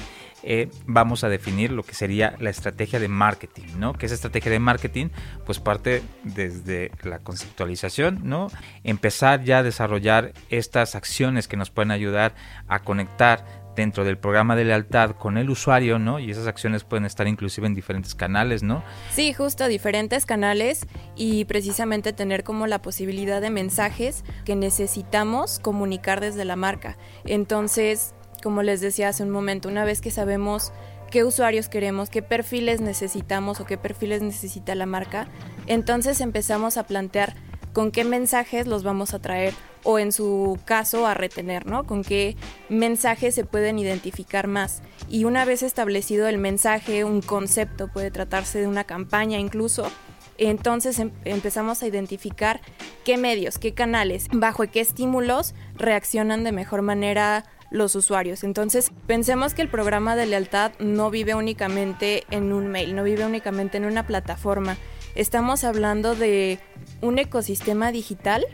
eh, 0.45 0.69
vamos 0.85 1.23
a 1.23 1.29
definir 1.29 1.71
lo 1.71 1.83
que 1.83 1.93
sería 1.93 2.35
la 2.39 2.49
estrategia 2.49 2.99
de 2.99 3.07
marketing, 3.07 3.67
¿no? 3.77 3.93
Que 3.93 4.07
esa 4.07 4.15
estrategia 4.15 4.51
de 4.51 4.59
marketing, 4.59 5.07
pues 5.45 5.59
parte 5.59 6.03
desde 6.23 6.91
la 7.03 7.19
conceptualización, 7.19 8.19
¿no? 8.23 8.49
Empezar 8.83 9.43
ya 9.45 9.59
a 9.59 9.63
desarrollar 9.63 10.33
estas 10.49 10.95
acciones 10.95 11.47
que 11.47 11.55
nos 11.55 11.69
pueden 11.69 11.91
ayudar 11.91 12.35
a 12.67 12.79
conectar 12.79 13.62
dentro 13.75 14.03
del 14.03 14.17
programa 14.17 14.55
de 14.55 14.65
lealtad 14.65 15.11
con 15.11 15.37
el 15.37 15.49
usuario, 15.49 15.99
¿no? 15.99 16.19
Y 16.19 16.31
esas 16.31 16.47
acciones 16.47 16.83
pueden 16.83 17.05
estar 17.05 17.27
inclusive 17.27 17.67
en 17.67 17.73
diferentes 17.73 18.15
canales, 18.15 18.63
¿no? 18.63 18.83
Sí, 19.11 19.33
justo 19.33 19.67
diferentes 19.67 20.25
canales 20.25 20.85
y 21.15 21.45
precisamente 21.45 22.13
tener 22.13 22.43
como 22.43 22.67
la 22.67 22.81
posibilidad 22.81 23.41
de 23.41 23.49
mensajes 23.49 24.23
que 24.45 24.55
necesitamos 24.55 25.59
comunicar 25.59 26.21
desde 26.21 26.45
la 26.45 26.55
marca. 26.55 26.97
Entonces, 27.25 28.13
como 28.43 28.61
les 28.61 28.81
decía 28.81 29.09
hace 29.09 29.23
un 29.23 29.29
momento, 29.29 29.69
una 29.69 29.85
vez 29.85 30.01
que 30.01 30.11
sabemos 30.11 30.73
qué 31.09 31.23
usuarios 31.23 31.69
queremos, 31.69 32.09
qué 32.09 32.21
perfiles 32.21 32.81
necesitamos 32.81 33.59
o 33.59 33.65
qué 33.65 33.77
perfiles 33.77 34.21
necesita 34.21 34.73
la 34.75 34.85
marca, 34.85 35.27
entonces 35.67 36.19
empezamos 36.21 36.77
a 36.77 36.87
plantear 36.87 37.35
con 37.73 37.91
qué 37.91 38.03
mensajes 38.05 38.67
los 38.67 38.83
vamos 38.83 39.13
a 39.13 39.19
traer 39.19 39.53
o 39.83 39.99
en 39.99 40.11
su 40.11 40.57
caso 40.63 41.05
a 41.05 41.13
retener, 41.13 41.65
¿no? 41.65 41.85
Con 41.85 42.03
qué 42.03 42.37
mensajes 42.69 43.35
se 43.35 43.43
pueden 43.43 43.79
identificar 43.79 44.47
más. 44.47 44.81
Y 45.09 45.25
una 45.25 45.43
vez 45.43 45.61
establecido 45.61 46.27
el 46.27 46.37
mensaje, 46.37 47.03
un 47.03 47.21
concepto, 47.21 47.89
puede 47.89 48.11
tratarse 48.11 48.59
de 48.59 48.67
una 48.67 48.85
campaña 48.85 49.39
incluso, 49.39 49.91
entonces 50.37 50.99
em, 50.99 51.11
empezamos 51.25 51.83
a 51.83 51.87
identificar 51.87 52.61
qué 53.03 53.17
medios, 53.17 53.59
qué 53.59 53.73
canales, 53.73 54.27
bajo 54.31 54.63
qué 54.71 54.81
estímulos 54.81 55.53
reaccionan 55.75 56.43
de 56.43 56.51
mejor 56.51 56.81
manera 56.81 57.45
los 57.69 57.95
usuarios. 57.95 58.43
Entonces, 58.43 58.91
pensemos 59.07 59.53
que 59.53 59.63
el 59.63 59.67
programa 59.67 60.15
de 60.15 60.27
lealtad 60.27 60.71
no 60.79 61.09
vive 61.09 61.33
únicamente 61.33 62.23
en 62.29 62.53
un 62.53 62.67
mail, 62.67 62.95
no 62.95 63.03
vive 63.03 63.25
únicamente 63.25 63.77
en 63.77 63.85
una 63.85 64.05
plataforma. 64.05 64.77
Estamos 65.15 65.63
hablando 65.63 66.15
de 66.15 66.59
un 67.01 67.19
ecosistema 67.19 67.91
digital 67.91 68.45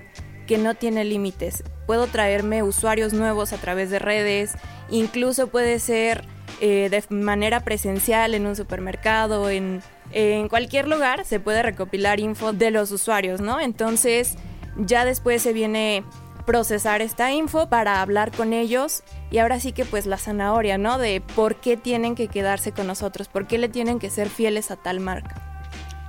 que 0.45 0.57
no 0.57 0.75
tiene 0.75 1.05
límites. 1.05 1.63
Puedo 1.87 2.07
traerme 2.07 2.63
usuarios 2.63 3.13
nuevos 3.13 3.53
a 3.53 3.57
través 3.57 3.89
de 3.89 3.99
redes, 3.99 4.53
incluso 4.89 5.47
puede 5.47 5.79
ser 5.79 6.25
eh, 6.59 6.89
de 6.89 7.03
manera 7.15 7.61
presencial 7.61 8.33
en 8.33 8.45
un 8.45 8.57
supermercado, 8.57 9.49
en, 9.49 9.81
en 10.11 10.49
cualquier 10.49 10.87
lugar 10.87 11.23
se 11.23 11.39
puede 11.39 11.63
recopilar 11.63 12.19
info 12.19 12.51
de 12.51 12.71
los 12.71 12.91
usuarios, 12.91 13.39
¿no? 13.39 13.61
Entonces 13.61 14.35
ya 14.75 15.05
después 15.05 15.41
se 15.41 15.53
viene 15.53 16.03
procesar 16.45 17.01
esta 17.01 17.31
info 17.31 17.69
para 17.69 18.01
hablar 18.01 18.31
con 18.31 18.51
ellos 18.51 19.03
y 19.31 19.37
ahora 19.37 19.59
sí 19.59 19.71
que 19.71 19.85
pues 19.85 20.07
la 20.07 20.17
zanahoria, 20.17 20.77
¿no? 20.77 20.97
De 20.97 21.21
por 21.21 21.55
qué 21.55 21.77
tienen 21.77 22.15
que 22.15 22.27
quedarse 22.27 22.73
con 22.73 22.87
nosotros, 22.87 23.29
por 23.29 23.47
qué 23.47 23.57
le 23.57 23.69
tienen 23.69 23.99
que 23.99 24.09
ser 24.09 24.29
fieles 24.29 24.71
a 24.71 24.75
tal 24.75 24.99
marca. 24.99 25.49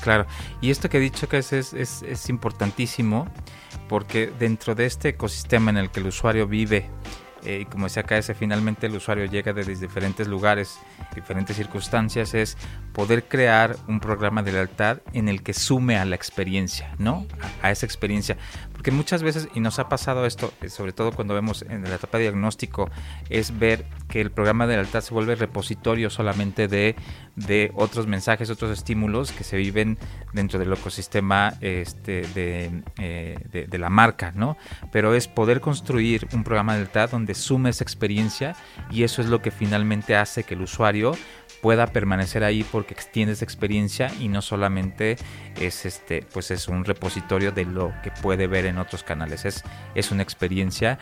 Claro, 0.02 0.26
y 0.60 0.70
esto 0.70 0.88
que 0.88 0.96
he 0.96 1.00
dicho 1.00 1.28
que 1.28 1.38
es, 1.38 1.52
es, 1.52 1.74
es 1.74 2.28
importantísimo 2.28 3.28
porque 3.88 4.32
dentro 4.38 4.74
de 4.74 4.86
este 4.86 5.10
ecosistema 5.10 5.70
en 5.70 5.76
el 5.76 5.90
que 5.90 6.00
el 6.00 6.06
usuario 6.06 6.46
vive 6.46 6.88
eh, 7.44 7.66
como 7.70 7.84
decía 7.84 8.02
KS, 8.02 8.32
finalmente 8.36 8.86
el 8.86 8.96
usuario 8.96 9.24
llega 9.24 9.52
desde 9.52 9.74
diferentes 9.74 10.28
lugares, 10.28 10.78
diferentes 11.14 11.56
circunstancias, 11.56 12.34
es 12.34 12.56
poder 12.92 13.24
crear 13.24 13.76
un 13.88 14.00
programa 14.00 14.42
de 14.42 14.52
lealtad 14.52 14.98
en 15.12 15.28
el 15.28 15.42
que 15.42 15.54
sume 15.54 15.96
a 15.96 16.04
la 16.04 16.16
experiencia, 16.16 16.94
¿no? 16.98 17.26
A, 17.62 17.70
esa 17.70 17.86
experiencia. 17.86 18.36
Porque 18.72 18.90
muchas 18.90 19.22
veces, 19.22 19.48
y 19.54 19.60
nos 19.60 19.78
ha 19.78 19.88
pasado 19.88 20.26
esto, 20.26 20.52
eh, 20.60 20.68
sobre 20.70 20.92
todo 20.92 21.12
cuando 21.12 21.34
vemos 21.34 21.62
en 21.68 21.82
la 21.84 21.94
etapa 21.94 22.18
de 22.18 22.24
diagnóstico, 22.24 22.90
es 23.28 23.58
ver 23.58 23.84
que 24.08 24.20
el 24.20 24.30
programa 24.30 24.66
de 24.66 24.74
lealtad 24.74 25.02
se 25.02 25.14
vuelve 25.14 25.34
repositorio 25.34 26.10
solamente 26.10 26.66
de, 26.66 26.96
de 27.36 27.70
otros 27.74 28.06
mensajes, 28.06 28.50
otros 28.50 28.70
estímulos 28.70 29.32
que 29.32 29.44
se 29.44 29.56
viven 29.56 29.98
dentro 30.32 30.58
del 30.58 30.72
ecosistema 30.72 31.54
este, 31.60 32.22
de, 32.34 32.82
eh, 32.98 33.38
de, 33.52 33.66
de, 33.66 33.78
la 33.78 33.90
marca, 33.90 34.32
¿no? 34.34 34.56
Pero 34.90 35.14
es 35.14 35.28
poder 35.28 35.60
construir 35.60 36.26
un 36.32 36.42
programa 36.42 36.72
de 36.72 36.80
lealtad 36.80 37.10
donde 37.10 37.34
sume 37.34 37.70
esa 37.70 37.84
experiencia 37.84 38.56
y 38.90 39.04
eso 39.04 39.22
es 39.22 39.28
lo 39.28 39.42
que 39.42 39.50
finalmente 39.50 40.16
hace 40.16 40.44
que 40.44 40.54
el 40.54 40.62
usuario 40.62 40.89
pueda 41.60 41.86
permanecer 41.88 42.42
ahí 42.42 42.64
porque 42.64 42.94
extiende 42.94 43.34
esa 43.34 43.44
experiencia 43.44 44.10
y 44.18 44.28
no 44.28 44.40
solamente 44.40 45.16
es 45.60 45.84
este 45.84 46.24
pues 46.32 46.50
es 46.50 46.68
un 46.68 46.84
repositorio 46.84 47.52
de 47.52 47.64
lo 47.66 47.92
que 48.02 48.10
puede 48.10 48.46
ver 48.46 48.64
en 48.64 48.78
otros 48.78 49.02
canales 49.02 49.44
es, 49.44 49.62
es 49.94 50.10
una 50.10 50.22
experiencia 50.22 50.98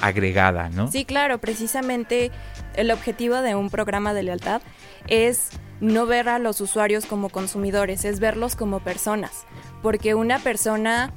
agregada 0.00 0.70
no 0.70 0.90
sí 0.90 1.04
claro 1.04 1.38
precisamente 1.38 2.30
el 2.74 2.90
objetivo 2.90 3.36
de 3.42 3.54
un 3.54 3.68
programa 3.68 4.14
de 4.14 4.22
lealtad 4.22 4.62
es 5.08 5.50
no 5.80 6.06
ver 6.06 6.28
a 6.28 6.38
los 6.38 6.60
usuarios 6.60 7.04
como 7.04 7.28
consumidores 7.28 8.04
es 8.04 8.18
verlos 8.18 8.56
como 8.56 8.80
personas 8.80 9.44
porque 9.82 10.14
una 10.14 10.38
persona 10.38 11.12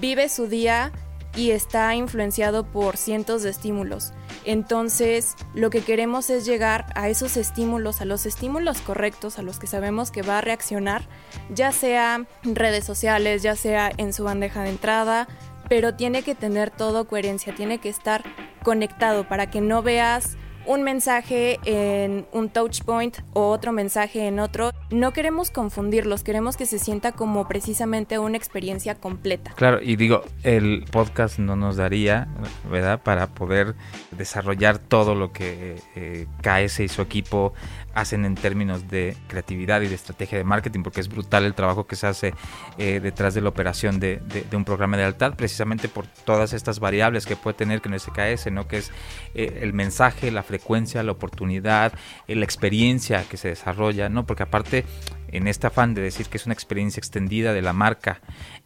vive 0.00 0.28
su 0.28 0.48
día 0.48 0.92
y 1.36 1.52
está 1.52 1.94
influenciado 1.94 2.64
por 2.64 2.96
cientos 2.96 3.42
de 3.42 3.50
estímulos. 3.50 4.12
Entonces, 4.44 5.36
lo 5.54 5.70
que 5.70 5.82
queremos 5.82 6.30
es 6.30 6.46
llegar 6.46 6.86
a 6.94 7.08
esos 7.08 7.36
estímulos, 7.36 8.00
a 8.00 8.04
los 8.04 8.26
estímulos 8.26 8.80
correctos, 8.80 9.38
a 9.38 9.42
los 9.42 9.58
que 9.58 9.66
sabemos 9.66 10.10
que 10.10 10.22
va 10.22 10.38
a 10.38 10.40
reaccionar, 10.40 11.02
ya 11.50 11.72
sea 11.72 12.26
redes 12.42 12.84
sociales, 12.84 13.42
ya 13.42 13.56
sea 13.56 13.92
en 13.96 14.12
su 14.12 14.24
bandeja 14.24 14.62
de 14.62 14.70
entrada, 14.70 15.28
pero 15.68 15.94
tiene 15.94 16.22
que 16.22 16.34
tener 16.34 16.70
todo 16.70 17.06
coherencia, 17.06 17.54
tiene 17.54 17.78
que 17.78 17.88
estar 17.90 18.24
conectado 18.62 19.28
para 19.28 19.50
que 19.50 19.60
no 19.60 19.82
veas 19.82 20.36
un 20.66 20.82
mensaje 20.82 21.58
en 21.64 22.26
un 22.32 22.48
touch 22.48 22.82
point 22.82 23.18
o 23.32 23.48
otro 23.50 23.72
mensaje 23.72 24.26
en 24.26 24.38
otro. 24.38 24.72
No 24.90 25.12
queremos 25.12 25.50
confundirlos, 25.50 26.22
queremos 26.22 26.56
que 26.56 26.66
se 26.66 26.78
sienta 26.78 27.12
como 27.12 27.48
precisamente 27.48 28.18
una 28.18 28.36
experiencia 28.36 28.94
completa. 28.94 29.52
Claro, 29.56 29.80
y 29.82 29.96
digo, 29.96 30.22
el 30.42 30.84
podcast 30.90 31.38
no 31.38 31.56
nos 31.56 31.76
daría, 31.76 32.28
¿verdad?, 32.70 33.02
para 33.02 33.28
poder 33.28 33.74
desarrollar 34.12 34.78
todo 34.78 35.14
lo 35.14 35.32
que 35.32 35.76
eh, 35.96 36.26
KS 36.42 36.80
y 36.80 36.88
su 36.88 37.02
equipo 37.02 37.52
hacen 37.94 38.24
en 38.24 38.34
términos 38.34 38.88
de 38.88 39.16
creatividad 39.28 39.80
y 39.80 39.88
de 39.88 39.94
estrategia 39.94 40.38
de 40.38 40.44
marketing, 40.44 40.82
porque 40.82 41.00
es 41.00 41.08
brutal 41.08 41.44
el 41.44 41.54
trabajo 41.54 41.86
que 41.86 41.96
se 41.96 42.06
hace 42.06 42.34
eh, 42.78 43.00
detrás 43.00 43.34
de 43.34 43.40
la 43.40 43.48
operación 43.48 44.00
de, 44.00 44.20
un 44.52 44.64
programa 44.64 44.96
de 44.96 45.04
lealtad, 45.04 45.34
precisamente 45.34 45.88
por 45.88 46.06
todas 46.06 46.52
estas 46.52 46.80
variables 46.80 47.26
que 47.26 47.36
puede 47.36 47.56
tener 47.56 47.80
que 47.80 47.88
no 47.88 47.96
es 47.96 48.02
SKS, 48.02 48.50
¿no? 48.52 48.66
que 48.68 48.78
es 48.78 48.90
eh, 49.34 49.60
el 49.62 49.72
mensaje, 49.72 50.30
la 50.30 50.42
frecuencia, 50.42 51.02
la 51.02 51.12
oportunidad, 51.12 51.92
eh, 52.28 52.34
la 52.34 52.44
experiencia 52.44 53.24
que 53.28 53.36
se 53.36 53.48
desarrolla, 53.48 54.08
¿no? 54.08 54.26
porque 54.26 54.42
aparte 54.42 54.84
en 55.28 55.46
este 55.46 55.66
afán 55.66 55.94
de 55.94 56.02
decir 56.02 56.26
que 56.26 56.36
es 56.36 56.46
una 56.46 56.54
experiencia 56.54 56.98
extendida 56.98 57.52
de 57.52 57.62
la 57.62 57.72
marca 57.72 58.20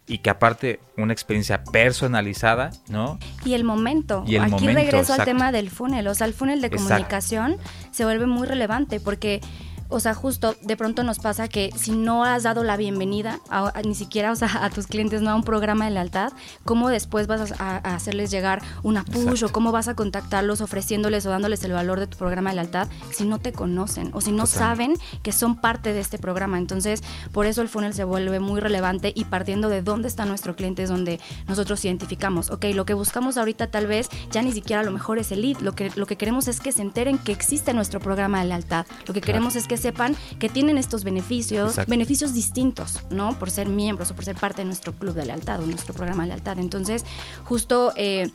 y 0.07 0.19
que 0.19 0.29
aparte 0.29 0.79
una 0.97 1.13
experiencia 1.13 1.63
personalizada, 1.63 2.71
¿no? 2.89 3.17
Y 3.43 3.53
el 3.53 3.63
momento. 3.63 4.23
Aquí 4.39 4.67
regreso 4.67 5.13
al 5.13 5.25
tema 5.25 5.51
del 5.51 5.69
funnel, 5.69 6.07
o 6.07 6.15
sea, 6.15 6.27
el 6.27 6.33
funnel 6.33 6.61
de 6.61 6.69
comunicación 6.69 7.57
se 7.91 8.05
vuelve 8.05 8.25
muy 8.25 8.47
relevante 8.47 8.99
porque 8.99 9.41
o 9.89 9.99
sea, 9.99 10.13
justo 10.13 10.55
de 10.61 10.75
pronto 10.77 11.03
nos 11.03 11.19
pasa 11.19 11.47
que 11.47 11.71
si 11.75 11.91
no 11.91 12.23
has 12.23 12.43
dado 12.43 12.63
la 12.63 12.77
bienvenida, 12.77 13.39
ni 13.83 13.95
siquiera 13.95 14.31
o 14.31 14.35
sea, 14.35 14.65
a 14.65 14.69
tus 14.69 14.87
clientes, 14.87 15.21
no 15.21 15.29
a 15.29 15.35
un 15.35 15.43
programa 15.43 15.85
de 15.85 15.91
lealtad, 15.91 16.33
¿cómo 16.63 16.89
después 16.89 17.27
vas 17.27 17.53
a, 17.59 17.77
hacerles 17.77 18.31
llegar 18.31 18.61
una 18.83 19.03
push 19.03 19.43
o 19.43 19.49
cómo 19.51 19.71
vas 19.71 19.87
a 19.87 19.95
contactarlos 19.95 20.61
ofreciéndoles 20.61 21.25
o 21.25 21.29
dándoles 21.29 21.63
el 21.63 21.73
valor 21.73 21.99
de 21.99 22.07
tu 22.07 22.17
programa 22.17 22.49
de 22.49 22.57
lealtad 22.57 22.87
si 23.11 23.25
no 23.25 23.39
te 23.39 23.53
conocen 23.53 24.09
o 24.13 24.21
si 24.21 24.31
no 24.31 24.45
saben 24.47 24.95
que 25.21 25.31
son 25.31 25.55
parte 25.55 25.93
de 25.93 25.99
este 25.99 26.17
programa? 26.17 26.57
Entonces, 26.57 27.03
por 27.31 27.45
eso 27.45 27.61
el 27.61 27.69
funnel 27.69 27.93
se 27.93 28.03
vuelve 28.03 28.39
muy 28.39 28.59
relevante 28.59 29.13
y 29.15 29.25
partiendo 29.25 29.69
de 29.69 29.81
dónde 29.81 30.07
está 30.07 30.25
nuestro 30.25 30.55
cliente 30.55 30.83
es 30.83 30.89
donde 30.89 31.19
nosotros 31.47 31.83
identificamos, 31.85 32.49
ok, 32.49 32.65
lo 32.73 32.85
que 32.85 32.93
buscamos 32.93 33.37
ahorita 33.37 33.67
tal 33.67 33.87
vez 33.87 34.09
ya 34.31 34.41
ni 34.41 34.51
siquiera 34.51 34.81
a 34.81 34.83
lo 34.85 34.91
mejor 34.91 35.19
es 35.19 35.31
el 35.31 35.41
lead, 35.41 35.59
lo 35.59 35.73
que, 35.73 35.91
lo 35.95 36.05
que 36.05 36.15
queremos 36.15 36.47
es 36.47 36.59
que 36.59 36.71
se 36.71 36.81
enteren 36.81 37.17
que 37.17 37.31
existe 37.31 37.73
nuestro 37.73 37.99
programa 37.99 38.39
de 38.41 38.49
lealtad, 38.49 38.85
lo 39.07 39.13
que 39.13 39.21
queremos 39.21 39.55
es 39.55 39.67
que 39.67 39.74
sepan 39.77 40.15
que 40.39 40.49
tienen 40.49 40.77
estos 40.77 41.03
beneficios, 41.03 41.77
beneficios 41.87 42.33
distintos, 42.33 43.01
¿no? 43.09 43.37
Por 43.37 43.51
ser 43.51 43.67
miembros 43.67 44.11
o 44.11 44.15
por 44.15 44.25
ser 44.25 44.35
parte 44.35 44.61
de 44.61 44.65
nuestro 44.65 44.93
club 44.93 45.13
de 45.13 45.25
lealtad 45.25 45.61
o 45.61 45.65
nuestro 45.65 45.93
programa 45.93 46.23
de 46.23 46.29
lealtad. 46.29 46.59
Entonces, 46.59 47.05
justo 47.43 47.93
eh, 47.95 48.29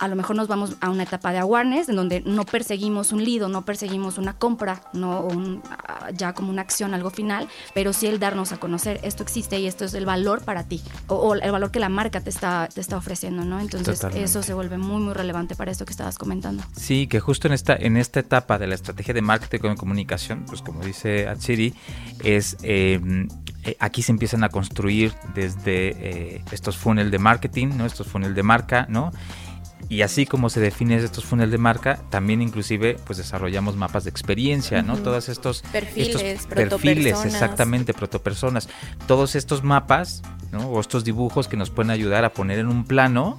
a 0.00 0.08
lo 0.08 0.16
mejor 0.16 0.34
nos 0.34 0.48
vamos 0.48 0.76
a 0.80 0.88
una 0.88 1.02
etapa 1.02 1.30
de 1.30 1.38
awareness 1.38 1.90
en 1.90 1.96
donde 1.96 2.22
no 2.22 2.46
perseguimos 2.46 3.12
un 3.12 3.22
lido, 3.22 3.48
no 3.48 3.66
perseguimos 3.66 4.16
una 4.16 4.32
compra, 4.32 4.82
no 4.94 5.28
ah, 5.70 6.10
ya 6.12 6.32
como 6.32 6.50
una 6.50 6.62
acción, 6.62 6.94
algo 6.94 7.10
final, 7.10 7.48
pero 7.74 7.92
sí 7.92 8.06
el 8.06 8.18
darnos 8.18 8.52
a 8.52 8.56
conocer 8.56 8.98
esto 9.02 9.22
existe 9.22 9.60
y 9.60 9.66
esto 9.66 9.84
es 9.84 9.92
el 9.92 10.06
valor 10.06 10.42
para 10.42 10.64
ti 10.64 10.80
o, 11.06 11.34
el 11.34 11.52
valor 11.52 11.70
que 11.70 11.80
la 11.80 11.90
marca 11.90 12.22
te 12.22 12.30
está, 12.30 12.68
te 12.74 12.80
está 12.80 12.96
ofreciendo, 12.96 13.44
¿no? 13.44 13.60
Entonces 13.60 14.02
eso 14.14 14.42
se 14.42 14.54
vuelve 14.54 14.78
muy, 14.78 15.02
muy 15.02 15.12
relevante 15.12 15.54
para 15.54 15.70
esto 15.70 15.84
que 15.84 15.92
estabas 15.92 16.16
comentando. 16.16 16.64
Sí, 16.74 17.06
que 17.06 17.20
justo 17.20 17.46
en 17.46 17.52
esta, 17.52 17.76
en 17.76 17.98
esta 17.98 18.20
etapa 18.20 18.58
de 18.58 18.66
la 18.66 18.76
estrategia 18.76 19.12
de 19.12 19.22
marketing 19.22 19.72
y 19.72 19.76
comunicación, 19.76 20.44
pues 20.46 20.62
como 20.62 20.82
dice 20.82 21.28
Atsiri, 21.28 21.74
es... 22.24 22.56
Em, 22.62 23.28
eh, 23.62 23.76
aquí 23.78 24.00
se 24.00 24.10
empiezan 24.12 24.42
a 24.42 24.48
construir 24.48 25.12
desde 25.34 25.88
eh, 25.90 26.44
estos 26.50 26.78
funnel 26.78 27.10
de 27.10 27.18
marketing, 27.18 27.68
¿no? 27.76 27.84
Estos 27.84 28.06
funnel 28.06 28.34
de 28.34 28.42
marca, 28.42 28.86
¿no? 28.88 29.12
Y 29.90 30.02
así 30.02 30.24
como 30.24 30.50
se 30.50 30.60
definen 30.60 31.00
estos 31.00 31.24
funnels 31.24 31.50
de 31.50 31.58
marca, 31.58 31.96
también 32.10 32.42
inclusive 32.42 32.96
pues 33.04 33.18
desarrollamos 33.18 33.74
mapas 33.74 34.04
de 34.04 34.10
experiencia, 34.10 34.82
¿no? 34.82 34.96
Todos 34.96 35.28
estos 35.28 35.62
perfiles, 35.62 36.14
estos 36.22 36.46
perfiles, 36.46 37.24
exactamente, 37.24 37.92
protopersonas. 37.92 38.68
Todos 39.08 39.34
estos 39.34 39.64
mapas, 39.64 40.22
¿no? 40.52 40.68
O 40.68 40.80
estos 40.80 41.02
dibujos 41.02 41.48
que 41.48 41.56
nos 41.56 41.70
pueden 41.70 41.90
ayudar 41.90 42.24
a 42.24 42.32
poner 42.32 42.60
en 42.60 42.68
un 42.68 42.84
plano 42.84 43.36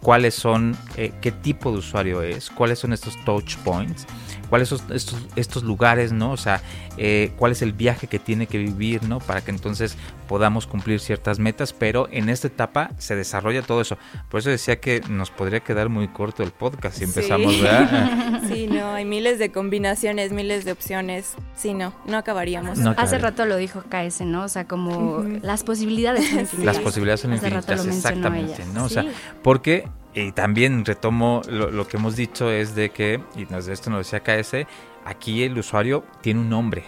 cuáles 0.00 0.36
son, 0.36 0.76
eh, 0.96 1.12
qué 1.20 1.32
tipo 1.32 1.72
de 1.72 1.78
usuario 1.78 2.22
es, 2.22 2.48
cuáles 2.48 2.78
son 2.78 2.92
estos 2.92 3.16
touch 3.24 3.56
points, 3.58 4.06
cuáles 4.48 4.68
son 4.68 4.80
estos, 4.92 5.16
estos 5.36 5.62
lugares, 5.62 6.12
¿no? 6.12 6.32
O 6.32 6.36
sea, 6.36 6.60
eh, 6.96 7.32
cuál 7.36 7.52
es 7.52 7.62
el 7.62 7.72
viaje 7.72 8.06
que 8.06 8.18
tiene 8.18 8.46
que 8.46 8.58
vivir, 8.58 9.04
¿no? 9.04 9.18
Para 9.18 9.40
que 9.40 9.50
entonces 9.50 9.96
podamos 10.26 10.66
cumplir 10.66 11.00
ciertas 11.00 11.38
metas, 11.38 11.72
pero 11.72 12.08
en 12.10 12.28
esta 12.28 12.48
etapa 12.48 12.90
se 12.98 13.16
desarrolla 13.16 13.62
todo 13.62 13.80
eso. 13.80 13.96
Por 14.28 14.40
eso 14.40 14.50
decía 14.50 14.80
que 14.80 15.00
nos 15.08 15.30
podría 15.30 15.60
quedar 15.60 15.88
muy 15.88 16.08
corto 16.08 16.42
el 16.42 16.50
podcast 16.50 16.98
si 16.98 17.04
empezamos, 17.04 17.54
sí. 17.54 17.62
¿verdad? 17.62 18.42
sí, 18.48 18.66
no, 18.66 18.92
hay 18.92 19.04
miles 19.04 19.38
de 19.38 19.50
combinaciones, 19.50 20.32
miles 20.32 20.64
de 20.64 20.72
opciones. 20.72 21.34
Sí, 21.56 21.74
no, 21.74 21.92
no 22.06 22.16
acabaríamos. 22.16 22.78
Hace 22.96 23.18
rato 23.18 23.44
lo 23.46 23.56
dijo 23.56 23.82
KS, 23.82 24.22
¿no? 24.22 24.44
O 24.44 24.48
sea, 24.48 24.66
como 24.66 25.24
las 25.42 25.64
posibilidades 25.64 26.28
son 26.28 26.40
infinitas. 26.40 26.76
Las 26.76 26.82
posibilidades 26.82 27.20
son 27.20 27.32
infinitas, 27.32 27.86
exactamente, 27.86 28.64
¿no? 28.74 28.84
O 28.84 28.88
sea, 28.88 29.04
porque 29.42 29.88
y 30.24 30.32
también 30.32 30.84
retomo 30.84 31.42
lo, 31.48 31.86
que 31.86 31.96
hemos 31.96 32.16
dicho 32.16 32.50
es 32.50 32.74
de 32.74 32.90
que, 32.90 33.20
y 33.36 33.42
esto 33.70 33.90
nos 33.90 34.10
decía 34.10 34.20
KS, 34.20 34.66
aquí 35.04 35.42
el 35.42 35.58
usuario 35.58 36.04
tiene 36.20 36.40
un 36.40 36.48
nombre, 36.48 36.84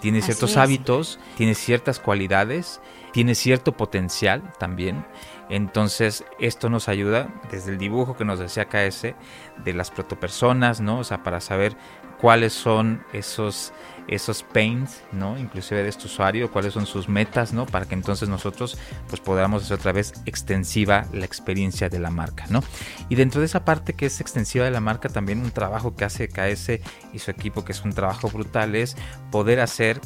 tiene 0.00 0.22
ciertos 0.22 0.56
hábitos, 0.56 1.18
tiene 1.36 1.54
ciertas 1.54 2.00
cualidades, 2.00 2.80
tiene 3.12 3.34
cierto 3.34 3.72
potencial 3.76 4.42
también. 4.58 5.04
Entonces, 5.48 6.24
esto 6.38 6.70
nos 6.70 6.88
ayuda 6.88 7.28
desde 7.50 7.72
el 7.72 7.78
dibujo 7.78 8.16
que 8.16 8.24
nos 8.24 8.38
decía 8.38 8.66
KS 8.66 9.14
de 9.64 9.72
las 9.74 9.90
protopersonas, 9.90 10.80
¿no? 10.80 11.00
O 11.00 11.04
sea, 11.04 11.22
para 11.22 11.40
saber 11.40 11.76
cuáles 12.20 12.52
son 12.52 13.02
esos 13.12 13.72
esos 14.10 14.42
pains, 14.42 15.02
¿no? 15.12 15.38
Inclusive 15.38 15.84
de 15.84 15.88
este 15.88 16.06
usuario, 16.06 16.50
cuáles 16.50 16.74
son 16.74 16.84
sus 16.84 17.08
metas, 17.08 17.52
¿no? 17.52 17.64
Para 17.64 17.86
que 17.86 17.94
entonces 17.94 18.28
nosotros 18.28 18.76
pues 19.08 19.20
podamos 19.20 19.62
hacer 19.62 19.78
otra 19.78 19.92
vez 19.92 20.12
extensiva 20.26 21.06
la 21.12 21.24
experiencia 21.24 21.88
de 21.88 22.00
la 22.00 22.10
marca, 22.10 22.44
¿no? 22.48 22.60
Y 23.08 23.14
dentro 23.14 23.40
de 23.40 23.46
esa 23.46 23.64
parte 23.64 23.92
que 23.92 24.06
es 24.06 24.20
extensiva 24.20 24.64
de 24.64 24.72
la 24.72 24.80
marca, 24.80 25.08
también 25.08 25.40
un 25.40 25.52
trabajo 25.52 25.94
que 25.94 26.04
hace 26.04 26.28
KS 26.28 26.80
y 27.12 27.20
su 27.20 27.30
equipo, 27.30 27.64
que 27.64 27.70
es 27.70 27.84
un 27.84 27.92
trabajo 27.92 28.28
brutal, 28.28 28.74
es 28.74 28.96
poder 29.30 29.60
hacer 29.60 30.00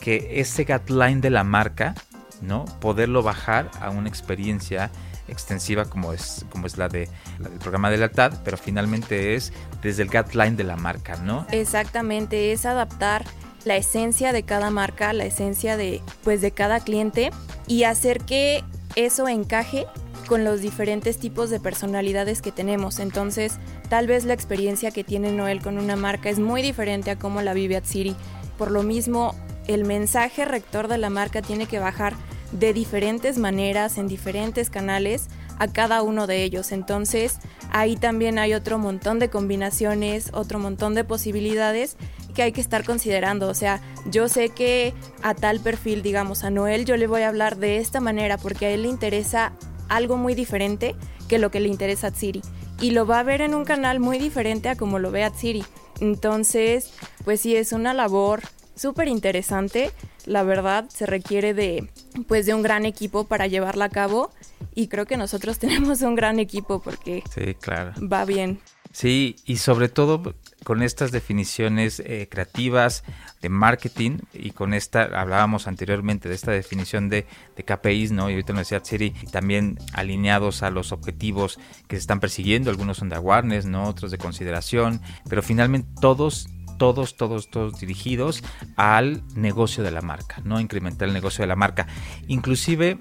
que 0.00 0.38
ese 0.40 0.64
guideline 0.64 1.22
de 1.22 1.30
la 1.30 1.42
marca, 1.42 1.94
¿no? 2.42 2.66
Poderlo 2.80 3.22
bajar 3.22 3.70
a 3.80 3.88
una 3.88 4.10
experiencia 4.10 4.90
extensiva 5.28 5.84
como 5.84 6.12
es, 6.12 6.46
como 6.50 6.66
es 6.66 6.76
la, 6.78 6.88
de, 6.88 7.08
del 7.38 7.58
programa 7.58 7.90
de 7.90 7.98
lealtad, 7.98 8.40
pero 8.44 8.56
finalmente 8.56 9.34
es 9.34 9.52
desde 9.82 10.02
el 10.02 10.10
guideline 10.10 10.56
de 10.56 10.64
la 10.64 10.76
marca, 10.76 11.16
¿no? 11.16 11.46
Exactamente, 11.50 12.52
es 12.52 12.66
adaptar 12.66 13.24
la 13.64 13.76
esencia 13.76 14.32
de 14.32 14.44
cada 14.44 14.70
marca, 14.70 15.12
la 15.12 15.24
esencia 15.24 15.76
de, 15.76 16.00
pues, 16.22 16.40
de 16.40 16.52
cada 16.52 16.80
cliente 16.80 17.30
y 17.66 17.82
hacer 17.82 18.20
que 18.20 18.62
eso 18.94 19.28
encaje 19.28 19.86
con 20.26 20.44
los 20.44 20.60
diferentes 20.60 21.18
tipos 21.18 21.50
de 21.50 21.60
personalidades 21.60 22.42
que 22.42 22.52
tenemos. 22.52 22.98
Entonces, 22.98 23.58
tal 23.88 24.06
vez 24.06 24.24
la 24.24 24.34
experiencia 24.34 24.90
que 24.90 25.04
tiene 25.04 25.32
Noel 25.32 25.62
con 25.62 25.78
una 25.78 25.96
marca 25.96 26.28
es 26.28 26.38
muy 26.38 26.62
diferente 26.62 27.10
a 27.10 27.18
cómo 27.18 27.42
la 27.42 27.54
vive 27.54 27.76
Atsiri. 27.76 28.16
Por 28.58 28.70
lo 28.70 28.82
mismo, 28.82 29.34
el 29.66 29.84
mensaje 29.84 30.44
rector 30.44 30.88
de 30.88 30.98
la 30.98 31.10
marca 31.10 31.42
tiene 31.42 31.66
que 31.66 31.78
bajar 31.78 32.14
de 32.58 32.72
diferentes 32.72 33.38
maneras, 33.38 33.98
en 33.98 34.08
diferentes 34.08 34.70
canales, 34.70 35.28
a 35.58 35.68
cada 35.68 36.02
uno 36.02 36.26
de 36.26 36.42
ellos. 36.42 36.72
Entonces, 36.72 37.38
ahí 37.70 37.96
también 37.96 38.38
hay 38.38 38.54
otro 38.54 38.78
montón 38.78 39.18
de 39.18 39.30
combinaciones, 39.30 40.30
otro 40.32 40.58
montón 40.58 40.94
de 40.94 41.04
posibilidades 41.04 41.96
que 42.34 42.42
hay 42.42 42.52
que 42.52 42.60
estar 42.60 42.84
considerando. 42.84 43.48
O 43.48 43.54
sea, 43.54 43.80
yo 44.10 44.28
sé 44.28 44.50
que 44.50 44.94
a 45.22 45.34
tal 45.34 45.60
perfil, 45.60 46.02
digamos, 46.02 46.44
a 46.44 46.50
Noel, 46.50 46.84
yo 46.84 46.96
le 46.96 47.06
voy 47.06 47.22
a 47.22 47.28
hablar 47.28 47.56
de 47.56 47.78
esta 47.78 48.00
manera 48.00 48.38
porque 48.38 48.66
a 48.66 48.70
él 48.70 48.82
le 48.82 48.88
interesa 48.88 49.52
algo 49.88 50.16
muy 50.16 50.34
diferente 50.34 50.94
que 51.28 51.38
lo 51.38 51.50
que 51.50 51.60
le 51.60 51.68
interesa 51.68 52.08
a 52.08 52.10
Tsiri. 52.10 52.42
Y 52.80 52.90
lo 52.90 53.06
va 53.06 53.20
a 53.20 53.22
ver 53.22 53.40
en 53.40 53.54
un 53.54 53.64
canal 53.64 54.00
muy 54.00 54.18
diferente 54.18 54.68
a 54.68 54.76
como 54.76 54.98
lo 54.98 55.10
ve 55.10 55.24
a 55.24 55.30
Tsiri. 55.30 55.64
Entonces, 56.00 56.92
pues 57.24 57.40
sí, 57.40 57.56
es 57.56 57.72
una 57.72 57.94
labor 57.94 58.42
súper 58.74 59.08
interesante. 59.08 59.90
La 60.26 60.42
verdad, 60.42 60.88
se 60.90 61.06
requiere 61.06 61.54
de, 61.54 61.88
pues, 62.28 62.46
de 62.46 62.54
un 62.54 62.62
gran 62.62 62.86
equipo 62.86 63.24
para 63.24 63.46
llevarla 63.46 63.86
a 63.86 63.90
cabo. 63.90 64.30
Y 64.74 64.88
creo 64.88 65.06
que 65.06 65.16
nosotros 65.16 65.58
tenemos 65.60 66.02
un 66.02 66.14
gran 66.14 66.38
equipo 66.38 66.80
porque 66.80 67.22
sí, 67.34 67.54
claro. 67.54 67.92
va 68.06 68.24
bien. 68.24 68.60
Sí, 68.92 69.36
y 69.44 69.58
sobre 69.58 69.90
todo 69.90 70.34
con 70.64 70.82
estas 70.82 71.12
definiciones 71.12 72.00
eh, 72.00 72.28
creativas 72.30 73.04
de 73.42 73.50
marketing 73.50 74.20
y 74.32 74.52
con 74.52 74.72
esta, 74.72 75.02
hablábamos 75.20 75.66
anteriormente 75.66 76.30
de 76.30 76.34
esta 76.34 76.50
definición 76.50 77.10
de, 77.10 77.26
de 77.56 77.62
KPIs, 77.62 78.12
¿no? 78.12 78.30
Y 78.30 78.32
ahorita 78.32 78.54
nos 78.54 78.62
decía 78.62 78.80
Siri, 78.82 79.10
también 79.30 79.78
alineados 79.92 80.62
a 80.62 80.70
los 80.70 80.92
objetivos 80.92 81.58
que 81.88 81.96
se 81.96 82.00
están 82.00 82.20
persiguiendo, 82.20 82.70
algunos 82.70 82.96
son 82.96 83.10
de 83.10 83.16
awareness, 83.16 83.66
¿no? 83.66 83.86
Otros 83.86 84.10
de 84.10 84.18
consideración, 84.18 85.02
pero 85.28 85.42
finalmente 85.42 85.90
todos 86.00 86.48
todos, 86.76 87.16
todos, 87.16 87.50
todos 87.50 87.78
dirigidos 87.78 88.42
al 88.76 89.22
negocio 89.34 89.82
de 89.82 89.90
la 89.90 90.02
marca, 90.02 90.40
¿no? 90.44 90.60
Incrementar 90.60 91.08
el 91.08 91.14
negocio 91.14 91.42
de 91.42 91.48
la 91.48 91.56
marca. 91.56 91.86
Inclusive, 92.28 92.98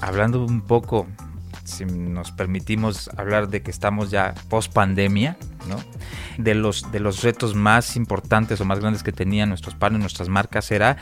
hablando 0.00 0.44
un 0.44 0.62
poco, 0.62 1.06
si 1.64 1.84
nos 1.84 2.32
permitimos 2.32 3.08
hablar 3.16 3.48
de 3.48 3.62
que 3.62 3.70
estamos 3.70 4.10
ya 4.10 4.34
post 4.48 4.72
pandemia, 4.72 5.36
De 6.38 6.54
los, 6.54 6.90
de 6.90 7.00
los 7.00 7.22
retos 7.22 7.54
más 7.54 7.96
importantes 7.96 8.60
o 8.60 8.64
más 8.64 8.80
grandes 8.80 9.02
que 9.02 9.12
tenían 9.12 9.48
nuestros 9.50 9.74
panes, 9.74 10.00
nuestras 10.00 10.28
marcas, 10.28 10.70
era 10.70 10.96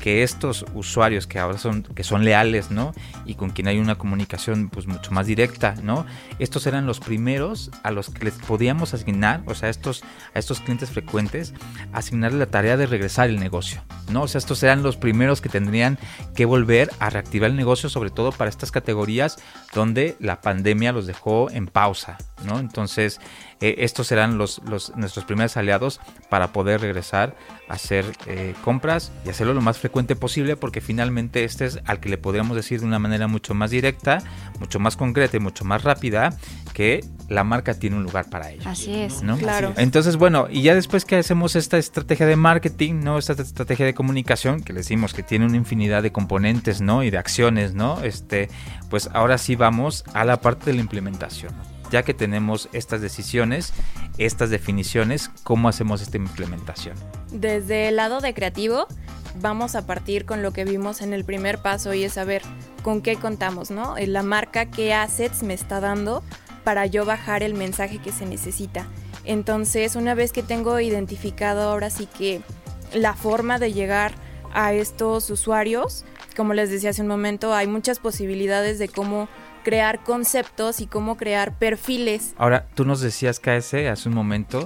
que 0.00 0.22
estos 0.22 0.64
usuarios 0.74 1.26
que 1.26 1.38
ahora 1.38 1.58
son, 1.58 1.82
que 1.82 2.04
son 2.04 2.24
leales, 2.24 2.70
¿no? 2.70 2.92
Y 3.24 3.34
con 3.34 3.50
quien 3.50 3.68
hay 3.68 3.78
una 3.78 3.96
comunicación 3.96 4.68
pues 4.68 4.86
mucho 4.86 5.10
más 5.12 5.26
directa, 5.26 5.74
¿no? 5.82 6.06
Estos 6.38 6.66
eran 6.66 6.86
los 6.86 7.00
primeros 7.00 7.70
a 7.82 7.90
los 7.90 8.10
que 8.10 8.26
les 8.26 8.34
podíamos 8.34 8.94
asignar, 8.94 9.42
o 9.46 9.54
sea, 9.54 9.68
estos, 9.68 10.02
a 10.34 10.38
estos 10.38 10.60
clientes 10.60 10.90
frecuentes, 10.90 11.54
asignarle 11.92 12.38
la 12.38 12.46
tarea 12.46 12.76
de 12.76 12.86
regresar 12.86 13.28
el 13.30 13.40
negocio, 13.40 13.82
¿no? 14.10 14.22
O 14.22 14.28
sea, 14.28 14.38
estos 14.38 14.62
eran 14.62 14.82
los 14.82 14.96
primeros 14.96 15.40
que 15.40 15.48
tendrían 15.48 15.98
que 16.34 16.44
volver 16.44 16.90
a 16.98 17.10
reactivar 17.10 17.50
el 17.50 17.56
negocio, 17.56 17.88
sobre 17.88 18.10
todo 18.10 18.32
para 18.32 18.50
estas 18.50 18.70
categorías 18.70 19.38
donde 19.74 20.16
la 20.20 20.40
pandemia 20.40 20.92
los 20.92 21.06
dejó 21.06 21.50
en 21.50 21.66
pausa, 21.66 22.18
¿no? 22.44 22.58
Entonces, 22.58 23.20
eh, 23.60 23.76
estos 23.78 24.03
serán 24.04 24.38
los, 24.38 24.60
los, 24.68 24.94
nuestros 24.96 25.24
primeros 25.24 25.56
aliados 25.56 26.00
para 26.28 26.52
poder 26.52 26.80
regresar 26.80 27.34
a 27.68 27.74
hacer 27.74 28.04
eh, 28.26 28.54
compras 28.62 29.12
y 29.24 29.30
hacerlo 29.30 29.54
lo 29.54 29.60
más 29.60 29.78
frecuente 29.78 30.16
posible 30.16 30.56
porque 30.56 30.80
finalmente 30.80 31.44
este 31.44 31.66
es 31.66 31.80
al 31.86 32.00
que 32.00 32.08
le 32.08 32.18
podríamos 32.18 32.56
decir 32.56 32.80
de 32.80 32.86
una 32.86 32.98
manera 32.98 33.26
mucho 33.26 33.54
más 33.54 33.70
directa, 33.70 34.22
mucho 34.60 34.78
más 34.78 34.96
concreta 34.96 35.36
y 35.36 35.40
mucho 35.40 35.64
más 35.64 35.82
rápida 35.82 36.36
que 36.72 37.04
la 37.28 37.44
marca 37.44 37.74
tiene 37.74 37.96
un 37.96 38.02
lugar 38.02 38.28
para 38.28 38.50
ellos. 38.50 38.66
Así 38.66 38.94
es, 38.94 39.22
¿no? 39.22 39.38
Claro. 39.38 39.72
Entonces, 39.76 40.16
bueno, 40.16 40.46
y 40.50 40.62
ya 40.62 40.74
después 40.74 41.04
que 41.04 41.16
hacemos 41.16 41.56
esta 41.56 41.78
estrategia 41.78 42.26
de 42.26 42.36
marketing, 42.36 43.00
¿no? 43.02 43.18
Esta 43.18 43.32
estrategia 43.32 43.86
de 43.86 43.94
comunicación, 43.94 44.62
que 44.62 44.72
les 44.72 44.84
decimos 44.84 45.14
que 45.14 45.22
tiene 45.22 45.46
una 45.46 45.56
infinidad 45.56 46.02
de 46.02 46.12
componentes, 46.12 46.80
¿no? 46.80 47.02
Y 47.02 47.10
de 47.10 47.18
acciones, 47.18 47.74
¿no? 47.74 48.02
Este, 48.02 48.50
pues 48.90 49.08
ahora 49.12 49.38
sí 49.38 49.56
vamos 49.56 50.04
a 50.12 50.24
la 50.24 50.40
parte 50.40 50.66
de 50.66 50.74
la 50.74 50.80
implementación 50.80 51.52
ya 51.94 52.02
que 52.02 52.12
tenemos 52.12 52.68
estas 52.72 53.00
decisiones, 53.00 53.72
estas 54.18 54.50
definiciones, 54.50 55.30
¿cómo 55.44 55.68
hacemos 55.68 56.02
esta 56.02 56.16
implementación? 56.16 56.96
Desde 57.30 57.86
el 57.86 57.94
lado 57.94 58.20
de 58.20 58.34
creativo, 58.34 58.88
vamos 59.40 59.76
a 59.76 59.86
partir 59.86 60.24
con 60.24 60.42
lo 60.42 60.52
que 60.52 60.64
vimos 60.64 61.02
en 61.02 61.12
el 61.12 61.24
primer 61.24 61.58
paso 61.58 61.94
y 61.94 62.02
es 62.02 62.14
saber 62.14 62.42
con 62.82 63.00
qué 63.00 63.14
contamos, 63.14 63.70
¿no? 63.70 63.94
La 63.96 64.24
marca, 64.24 64.66
qué 64.66 64.92
assets 64.92 65.44
me 65.44 65.54
está 65.54 65.78
dando 65.78 66.24
para 66.64 66.84
yo 66.86 67.04
bajar 67.04 67.44
el 67.44 67.54
mensaje 67.54 67.98
que 67.98 68.10
se 68.10 68.26
necesita. 68.26 68.88
Entonces, 69.24 69.94
una 69.94 70.14
vez 70.14 70.32
que 70.32 70.42
tengo 70.42 70.80
identificado 70.80 71.70
ahora 71.70 71.90
sí 71.90 72.08
que 72.18 72.40
la 72.92 73.14
forma 73.14 73.60
de 73.60 73.72
llegar 73.72 74.16
a 74.52 74.72
estos 74.72 75.30
usuarios, 75.30 76.04
como 76.36 76.54
les 76.54 76.70
decía 76.70 76.90
hace 76.90 77.02
un 77.02 77.08
momento, 77.08 77.54
hay 77.54 77.68
muchas 77.68 78.00
posibilidades 78.00 78.80
de 78.80 78.88
cómo 78.88 79.28
crear 79.64 80.04
conceptos 80.04 80.80
y 80.80 80.86
cómo 80.86 81.16
crear 81.16 81.58
perfiles. 81.58 82.34
Ahora, 82.38 82.68
tú 82.74 82.84
nos 82.84 83.00
decías, 83.00 83.40
KS, 83.40 83.74
hace 83.90 84.08
un 84.08 84.14
momento, 84.14 84.64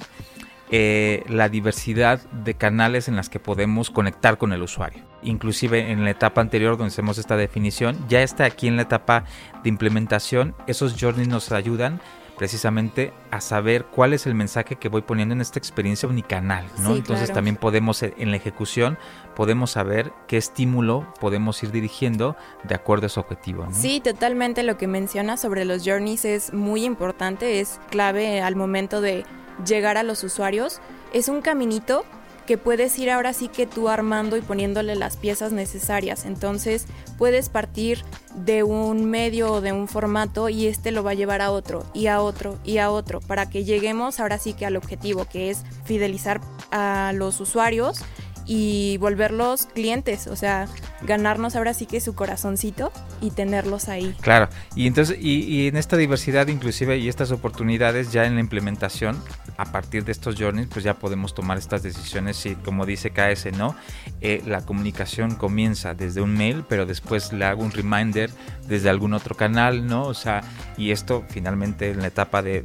eh, 0.71 1.25
la 1.29 1.49
diversidad 1.49 2.21
de 2.31 2.53
canales 2.53 3.09
en 3.09 3.17
las 3.17 3.31
que 3.31 3.41
podemos 3.41 3.91
conectar 3.91 4.37
con 4.37 4.53
el 4.53 4.63
usuario. 4.63 5.03
Inclusive 5.23 5.91
en 5.91 6.05
la 6.05 6.11
etapa 6.11 6.43
anterior 6.43 6.77
donde 6.77 6.93
hacemos 6.93 7.17
esta 7.17 7.39
definición, 7.39 7.97
ya 8.09 8.23
está 8.23 8.45
aquí 8.45 8.67
en 8.67 8.77
la 8.77 8.83
etapa 8.83 9.25
de 9.63 9.71
implementación, 9.71 10.55
esos 10.67 10.95
journeys 11.01 11.29
nos 11.29 11.51
ayudan 11.53 12.03
precisamente 12.37 13.13
a 13.31 13.41
saber 13.41 13.85
cuál 13.87 14.13
es 14.13 14.27
el 14.27 14.35
mensaje 14.35 14.77
que 14.77 14.89
voy 14.89 15.03
poniendo 15.03 15.35
en 15.35 15.41
esta 15.41 15.59
experiencia 15.59 16.09
unicanal, 16.09 16.67
¿no? 16.79 16.93
Sí, 16.93 16.99
Entonces 16.99 17.27
claro. 17.27 17.35
también 17.35 17.57
podemos 17.57 18.03
eh, 18.03 18.15
en 18.17 18.31
la 18.31 18.37
ejecución 18.37 18.97
podemos 19.39 19.71
saber 19.71 20.13
qué 20.27 20.37
estímulo 20.37 21.07
podemos 21.21 21.63
ir 21.63 21.71
dirigiendo 21.71 22.35
de 22.65 22.75
acuerdo 22.75 23.07
a 23.07 23.09
su 23.09 23.21
objetivo, 23.21 23.65
¿no? 23.67 23.73
Sí, 23.73 24.01
totalmente 24.01 24.65
lo 24.65 24.77
que 24.77 24.89
mencionas 24.89 25.41
sobre 25.41 25.65
los 25.65 25.85
journeys 25.85 26.25
es 26.25 26.53
muy 26.53 26.85
importante, 26.85 27.61
es 27.61 27.79
clave 27.89 28.41
al 28.41 28.57
momento 28.57 29.01
de 29.01 29.25
llegar 29.65 29.97
a 29.97 30.03
los 30.03 30.25
usuarios. 30.25 30.81
Es 31.13 31.29
un 31.29 31.41
caminito 31.41 32.05
que 32.49 32.59
puedes 32.59 32.99
ir 32.99 33.11
ahora 33.11 33.33
sí 33.33 33.47
que 33.47 33.67
tú 33.67 33.89
armando 33.89 34.37
y 34.37 34.41
poniéndole 34.41 34.97
las 34.97 35.17
piezas 35.17 35.53
necesarias. 35.53 36.25
Entonces 36.25 36.87
puedes 37.17 37.49
partir 37.49 38.03
de 38.35 38.65
un 38.65 39.05
medio 39.05 39.53
o 39.53 39.61
de 39.61 39.71
un 39.71 39.87
formato 39.87 40.49
y 40.49 40.67
este 40.67 40.91
lo 40.91 41.05
va 41.05 41.13
a 41.13 41.15
llevar 41.15 41.43
a 41.43 41.53
otro 41.53 41.85
y 41.95 42.09
a 42.09 42.23
otro 42.23 42.59
y 42.65 42.79
a 42.79 42.91
otro 42.91 43.21
para 43.21 43.49
que 43.49 43.65
lleguemos 43.65 44.19
ahora 44.19 44.39
sí 44.39 44.55
que 44.55 44.67
al 44.67 44.77
objetivo 44.77 45.27
que 45.27 45.51
es 45.51 45.63
fidelizar 45.85 46.41
a 46.73 47.13
los 47.15 47.39
usuarios 47.41 48.03
y 48.49 48.97
volverlos 48.97 49.67
clientes, 49.67 50.27
o 50.27 50.35
sea, 50.35 50.67
ganarnos 51.03 51.55
ahora 51.55 51.75
sí 51.75 51.85
que 51.85 52.01
su 52.01 52.15
corazoncito 52.15 52.91
y 53.21 53.31
tenerlos 53.31 53.91
ahí. 53.91 54.17
Claro, 54.23 54.49
y 54.75 54.87
entonces, 54.87 55.19
y, 55.21 55.69
en 55.69 55.77
esta 55.77 55.99
diversidad 55.99 56.49
inclusive 56.49 56.97
y 56.97 57.09
estas 57.09 57.31
oportunidades 57.31 58.11
ya 58.11 58.25
en 58.25 58.35
la 58.35 58.41
implementación, 58.41 59.23
a 59.59 59.67
partir 59.67 60.05
de 60.05 60.13
estos 60.13 60.37
journeys, 60.37 60.69
pues 60.69 60.83
ya 60.83 60.95
podemos 60.95 61.35
tomar 61.35 61.59
estas 61.59 61.83
decisiones 61.83 62.47
y 62.47 62.55
como 62.55 62.87
dice 62.87 63.11
KS, 63.11 63.53
¿no? 63.53 63.77
Eh, 64.23 64.43
la 64.47 64.63
comunicación 64.63 65.35
comienza 65.35 65.93
desde 65.93 66.23
un 66.23 66.33
mail, 66.33 66.65
pero 66.67 66.87
después 66.87 67.35
le 67.35 67.45
hago 67.45 67.63
un 67.63 67.73
reminder 67.73 68.31
desde 68.67 68.89
algún 68.89 69.13
otro 69.13 69.37
canal, 69.37 69.87
¿no? 69.87 70.05
O 70.05 70.15
sea, 70.15 70.43
y 70.79 70.91
esto 70.91 71.23
finalmente 71.29 71.91
en 71.91 72.01
la 72.01 72.07
etapa 72.07 72.41
de 72.41 72.65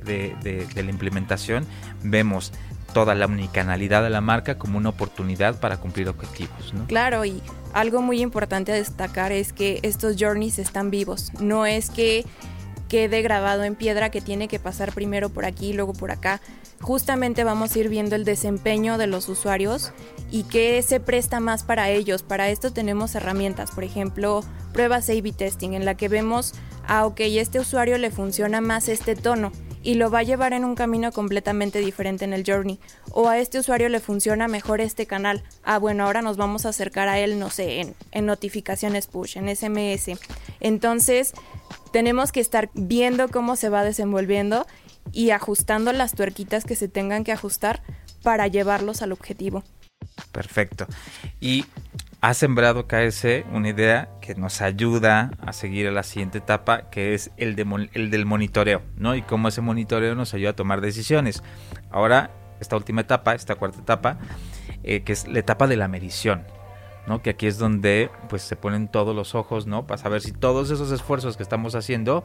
la 0.75 0.89
implementación 0.89 1.65
vemos 2.03 2.53
toda 2.93 3.15
la 3.15 3.27
unicanalidad 3.27 4.03
de 4.03 4.09
la 4.09 4.21
marca 4.21 4.57
como 4.57 4.77
una 4.77 4.89
oportunidad 4.89 5.59
para 5.59 5.77
cumplir 5.77 6.07
objetivos. 6.07 6.73
Claro, 6.87 7.25
y 7.25 7.41
algo 7.73 8.01
muy 8.01 8.21
importante 8.21 8.71
a 8.71 8.75
destacar 8.75 9.31
es 9.31 9.51
que 9.51 9.79
estos 9.83 10.15
journeys 10.17 10.59
están 10.59 10.91
vivos. 10.91 11.31
No 11.39 11.65
es 11.65 11.89
que 11.89 12.25
quede 12.87 13.23
grabado 13.23 13.63
en 13.63 13.75
piedra 13.75 14.11
que 14.11 14.21
tiene 14.21 14.47
que 14.47 14.59
pasar 14.59 14.93
primero 14.93 15.29
por 15.29 15.45
aquí 15.45 15.69
y 15.69 15.73
luego 15.73 15.93
por 15.93 16.11
acá. 16.11 16.39
Justamente 16.79 17.43
vamos 17.43 17.75
a 17.75 17.79
ir 17.79 17.89
viendo 17.89 18.15
el 18.15 18.23
desempeño 18.23 18.97
de 18.97 19.07
los 19.07 19.29
usuarios 19.29 19.91
y 20.29 20.43
qué 20.43 20.79
se 20.83 20.99
presta 20.99 21.39
más 21.39 21.63
para 21.63 21.89
ellos. 21.89 22.21
Para 22.21 22.49
esto 22.49 22.71
tenemos 22.71 23.15
herramientas, 23.15 23.71
por 23.71 23.83
ejemplo, 23.83 24.43
pruebas 24.73 25.09
A-B 25.09 25.31
testing, 25.31 25.73
en 25.73 25.85
la 25.85 25.95
que 25.95 26.07
vemos, 26.07 26.53
ah, 26.87 27.05
ok, 27.07 27.21
este 27.21 27.59
usuario 27.59 27.97
le 27.97 28.11
funciona 28.11 28.61
más 28.61 28.87
este 28.89 29.15
tono 29.15 29.51
y 29.83 29.95
lo 29.95 30.09
va 30.09 30.19
a 30.19 30.23
llevar 30.23 30.53
en 30.53 30.65
un 30.65 30.75
camino 30.75 31.11
completamente 31.11 31.79
diferente 31.79 32.25
en 32.25 32.33
el 32.33 32.43
journey. 32.45 32.79
O 33.11 33.27
a 33.27 33.37
este 33.37 33.59
usuario 33.59 33.89
le 33.89 33.99
funciona 33.99 34.47
mejor 34.47 34.81
este 34.81 35.05
canal. 35.05 35.43
Ah, 35.63 35.77
bueno, 35.77 36.05
ahora 36.05 36.21
nos 36.21 36.37
vamos 36.37 36.65
a 36.65 36.69
acercar 36.69 37.09
a 37.09 37.19
él, 37.19 37.37
no 37.37 37.49
sé, 37.49 37.81
en, 37.81 37.95
en 38.11 38.25
notificaciones 38.25 39.07
push, 39.07 39.37
en 39.37 39.53
SMS. 39.53 40.17
Entonces, 40.61 41.33
tenemos 41.91 42.31
que 42.31 42.39
estar 42.39 42.69
viendo 42.73 43.29
cómo 43.29 43.55
se 43.55 43.69
va 43.69 43.83
desenvolviendo 43.83 44.65
y 45.11 45.31
ajustando 45.31 45.91
las 45.91 46.15
tuerquitas 46.15 46.63
que 46.63 46.75
se 46.75 46.87
tengan 46.87 47.23
que 47.23 47.33
ajustar 47.33 47.83
para 48.23 48.47
llevarlos 48.47 49.01
al 49.01 49.11
objetivo. 49.11 49.63
Perfecto. 50.31 50.87
Y 51.39 51.65
ha 52.23 52.33
sembrado 52.33 52.87
KS 52.87 53.43
una 53.51 53.67
idea 53.67 54.07
que 54.21 54.33
nos 54.33 54.61
ayuda 54.61 55.31
a 55.45 55.51
seguir 55.51 55.89
a 55.89 55.91
la 55.91 56.03
siguiente 56.03 56.37
etapa, 56.37 56.89
que 56.89 57.13
es 57.13 57.31
el, 57.35 57.57
de 57.57 57.89
el 57.91 58.11
del 58.11 58.25
monitoreo, 58.25 58.81
¿no? 58.95 59.13
Y 59.13 59.23
cómo 59.23 59.49
ese 59.49 59.59
monitoreo 59.59 60.15
nos 60.15 60.33
ayuda 60.33 60.51
a 60.51 60.55
tomar 60.55 60.79
decisiones. 60.79 61.43
Ahora, 61.91 62.31
esta 62.61 62.77
última 62.77 63.01
etapa, 63.01 63.35
esta 63.35 63.55
cuarta 63.55 63.79
etapa, 63.79 64.19
eh, 64.83 65.01
que 65.03 65.11
es 65.11 65.27
la 65.27 65.39
etapa 65.39 65.67
de 65.67 65.75
la 65.75 65.89
medición. 65.89 66.45
¿no? 67.07 67.21
Que 67.21 67.31
aquí 67.31 67.45
es 67.45 67.57
donde 67.57 68.09
pues 68.29 68.41
se 68.43 68.55
ponen 68.55 68.87
todos 68.87 69.13
los 69.13 69.35
ojos, 69.35 69.67
¿no? 69.67 69.85
Para 69.85 70.01
saber 70.01 70.21
si 70.21 70.31
todos 70.31 70.71
esos 70.71 70.89
esfuerzos 70.93 71.35
que 71.35 71.43
estamos 71.43 71.75
haciendo, 71.75 72.23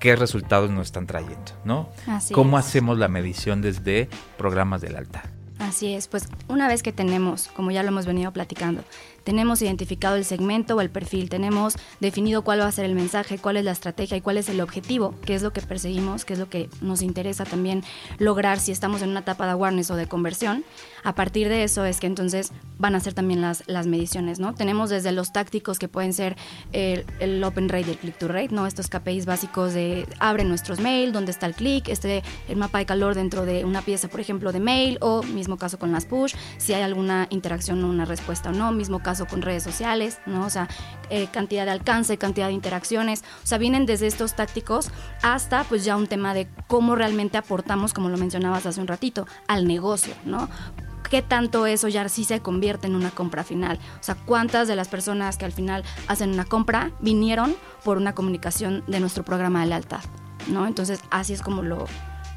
qué 0.00 0.16
resultados 0.16 0.70
nos 0.70 0.86
están 0.86 1.06
trayendo, 1.06 1.52
¿no? 1.66 1.90
Así 2.06 2.32
¿Cómo 2.32 2.58
es. 2.58 2.64
hacemos 2.64 2.96
la 2.96 3.08
medición 3.08 3.60
desde 3.60 4.08
programas 4.38 4.80
del 4.80 4.96
altar? 4.96 5.28
Así 5.58 5.94
es, 5.94 6.08
pues 6.08 6.28
una 6.48 6.68
vez 6.68 6.82
que 6.82 6.92
tenemos, 6.92 7.48
como 7.48 7.70
ya 7.70 7.82
lo 7.82 7.88
hemos 7.88 8.06
venido 8.06 8.32
platicando, 8.32 8.82
tenemos 9.24 9.62
identificado 9.62 10.16
el 10.16 10.24
segmento 10.24 10.76
o 10.76 10.80
el 10.80 10.90
perfil, 10.90 11.28
tenemos 11.28 11.76
definido 12.00 12.42
cuál 12.42 12.60
va 12.60 12.66
a 12.66 12.72
ser 12.72 12.84
el 12.84 12.94
mensaje, 12.94 13.38
cuál 13.38 13.56
es 13.56 13.64
la 13.64 13.72
estrategia 13.72 14.16
y 14.16 14.20
cuál 14.20 14.36
es 14.36 14.48
el 14.48 14.60
objetivo, 14.60 15.14
qué 15.24 15.34
es 15.34 15.42
lo 15.42 15.52
que 15.52 15.62
perseguimos, 15.62 16.24
qué 16.24 16.34
es 16.34 16.38
lo 16.38 16.48
que 16.48 16.68
nos 16.80 17.02
interesa 17.02 17.44
también 17.44 17.82
lograr 18.18 18.60
si 18.60 18.72
estamos 18.72 19.02
en 19.02 19.10
una 19.10 19.20
etapa 19.20 19.46
de 19.46 19.52
awareness 19.52 19.90
o 19.90 19.96
de 19.96 20.06
conversión. 20.06 20.64
A 21.02 21.14
partir 21.14 21.48
de 21.48 21.64
eso 21.64 21.84
es 21.84 22.00
que 22.00 22.06
entonces 22.06 22.52
van 22.78 22.94
a 22.94 23.00
ser 23.00 23.12
también 23.12 23.40
las, 23.40 23.64
las 23.66 23.86
mediciones, 23.86 24.38
¿no? 24.38 24.54
Tenemos 24.54 24.88
desde 24.90 25.12
los 25.12 25.32
tácticos 25.32 25.78
que 25.78 25.88
pueden 25.88 26.12
ser 26.14 26.36
el, 26.72 27.04
el 27.20 27.42
open 27.44 27.68
rate 27.68 27.88
y 27.88 27.90
el 27.90 27.98
click 27.98 28.18
to 28.18 28.28
rate, 28.28 28.48
¿no? 28.50 28.66
Estos 28.66 28.88
KPIs 28.88 29.26
básicos 29.26 29.74
de 29.74 30.06
abre 30.18 30.44
nuestros 30.44 30.80
mail, 30.80 31.12
dónde 31.12 31.30
está 31.30 31.46
el 31.46 31.54
click, 31.54 31.88
este, 31.88 32.22
el 32.48 32.56
mapa 32.56 32.78
de 32.78 32.86
calor 32.86 33.14
dentro 33.14 33.44
de 33.44 33.64
una 33.64 33.82
pieza, 33.82 34.08
por 34.08 34.20
ejemplo, 34.20 34.52
de 34.52 34.60
mail 34.60 34.98
o 35.00 35.22
mismo 35.22 35.58
caso 35.58 35.78
con 35.78 35.92
las 35.92 36.06
push, 36.06 36.34
si 36.56 36.72
hay 36.72 36.82
alguna 36.82 37.26
interacción 37.30 37.82
o 37.84 37.88
una 37.88 38.04
respuesta 38.04 38.50
o 38.50 38.52
no, 38.52 38.72
mismo 38.72 39.00
caso 39.02 39.13
con 39.26 39.42
redes 39.42 39.62
sociales, 39.62 40.18
¿no? 40.26 40.44
O 40.44 40.50
sea, 40.50 40.68
eh, 41.10 41.28
cantidad 41.32 41.64
de 41.64 41.70
alcance, 41.70 42.18
cantidad 42.18 42.48
de 42.48 42.52
interacciones, 42.52 43.22
o 43.42 43.46
sea, 43.46 43.58
vienen 43.58 43.86
desde 43.86 44.06
estos 44.06 44.34
tácticos 44.34 44.90
hasta 45.22 45.64
pues 45.64 45.84
ya 45.84 45.96
un 45.96 46.06
tema 46.06 46.34
de 46.34 46.48
cómo 46.66 46.96
realmente 46.96 47.38
aportamos, 47.38 47.94
como 47.94 48.08
lo 48.08 48.16
mencionabas 48.16 48.66
hace 48.66 48.80
un 48.80 48.86
ratito, 48.86 49.26
al 49.46 49.66
negocio, 49.66 50.14
¿no? 50.24 50.48
qué 51.10 51.22
tanto 51.22 51.66
eso 51.66 51.86
ya 51.86 52.08
sí 52.08 52.24
se 52.24 52.40
convierte 52.40 52.88
en 52.88 52.96
una 52.96 53.10
compra 53.10 53.44
final. 53.44 53.78
O 54.00 54.02
sea, 54.02 54.16
cuántas 54.16 54.66
de 54.66 54.74
las 54.74 54.88
personas 54.88 55.36
que 55.36 55.44
al 55.44 55.52
final 55.52 55.84
hacen 56.08 56.32
una 56.32 56.44
compra 56.44 56.90
vinieron 56.98 57.54
por 57.84 57.98
una 57.98 58.16
comunicación 58.16 58.82
de 58.88 58.98
nuestro 58.98 59.22
programa 59.22 59.60
de 59.60 59.66
lealtad, 59.66 60.00
¿no? 60.48 60.66
Entonces, 60.66 61.00
así 61.10 61.32
es 61.32 61.42
como 61.42 61.62
lo, 61.62 61.86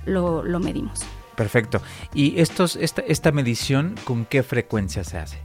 lo, 0.06 0.44
lo 0.44 0.60
medimos. 0.60 1.02
Perfecto. 1.36 1.82
¿Y 2.14 2.40
estos, 2.40 2.76
esta, 2.76 3.02
esta 3.02 3.32
medición 3.32 3.96
con 4.04 4.26
qué 4.26 4.44
frecuencia 4.44 5.04
se 5.04 5.18
hace? 5.18 5.38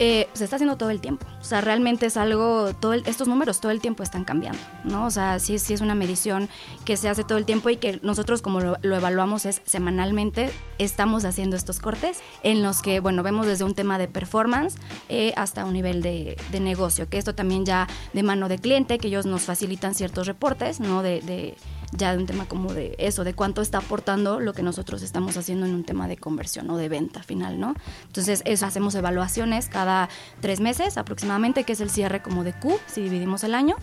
Eh, 0.00 0.28
se 0.32 0.44
está 0.44 0.56
haciendo 0.56 0.76
todo 0.76 0.90
el 0.90 1.00
tiempo. 1.00 1.24
O 1.40 1.44
sea, 1.44 1.60
realmente 1.60 2.06
es 2.06 2.16
algo, 2.16 2.74
todo 2.74 2.94
estos 2.94 3.28
números 3.28 3.60
todo 3.60 3.70
el 3.70 3.80
tiempo 3.80 4.02
están 4.02 4.24
cambiando, 4.24 4.58
¿no? 4.82 5.06
O 5.06 5.10
sea, 5.10 5.38
sí, 5.38 5.58
sí 5.58 5.72
es 5.72 5.80
una 5.80 5.94
medición 5.94 6.48
que 6.84 6.96
se 6.96 7.08
hace 7.08 7.22
todo 7.22 7.38
el 7.38 7.44
tiempo 7.44 7.70
y 7.70 7.76
que 7.76 8.00
nosotros 8.02 8.42
como 8.42 8.60
lo, 8.60 8.76
evaluamos 8.82 9.46
es 9.46 9.62
semanalmente, 9.64 10.50
estamos 10.78 11.24
haciendo 11.24 11.54
estos 11.54 11.78
cortes 11.78 12.20
en 12.42 12.62
los 12.62 12.82
que, 12.82 12.98
bueno, 12.98 13.22
vemos 13.22 13.46
desde 13.46 13.64
un 13.64 13.74
tema 13.74 13.98
de 13.98 14.08
performance 14.08 14.76
eh, 15.08 15.32
hasta 15.36 15.64
un 15.64 15.74
nivel 15.74 16.02
de, 16.02 16.36
de, 16.50 16.60
negocio, 16.60 17.08
que 17.08 17.18
esto 17.18 17.34
también 17.34 17.64
ya 17.64 17.86
de 18.12 18.22
mano 18.24 18.48
de 18.48 18.58
cliente, 18.58 18.98
que 18.98 19.08
ellos 19.08 19.26
nos 19.26 19.42
facilitan 19.42 19.94
ciertos 19.94 20.26
reportes, 20.26 20.80
¿no? 20.80 21.02
De, 21.02 21.20
de 21.20 21.54
ya 21.96 22.12
de 22.12 22.18
un 22.18 22.26
tema 22.26 22.46
como 22.46 22.72
de 22.72 22.94
eso, 22.98 23.24
de 23.24 23.34
cuánto 23.34 23.62
está 23.62 23.78
aportando 23.78 24.40
lo 24.40 24.52
que 24.52 24.62
nosotros 24.62 25.02
estamos 25.02 25.36
haciendo 25.36 25.66
en 25.66 25.74
un 25.74 25.84
tema 25.84 26.08
de 26.08 26.16
conversión 26.16 26.70
o 26.70 26.76
de 26.76 26.88
venta 26.88 27.22
final, 27.22 27.60
¿no? 27.60 27.74
Entonces, 28.06 28.42
eso 28.44 28.66
hacemos 28.66 28.94
evaluaciones 28.94 29.68
cada 29.68 30.08
tres 30.40 30.60
meses 30.60 30.98
aproximadamente, 30.98 31.64
que 31.64 31.72
es 31.72 31.80
el 31.80 31.90
cierre 31.90 32.22
como 32.22 32.44
de 32.44 32.52
Q, 32.52 32.78
si 32.86 33.02
dividimos 33.02 33.44
el 33.44 33.54
año, 33.54 33.76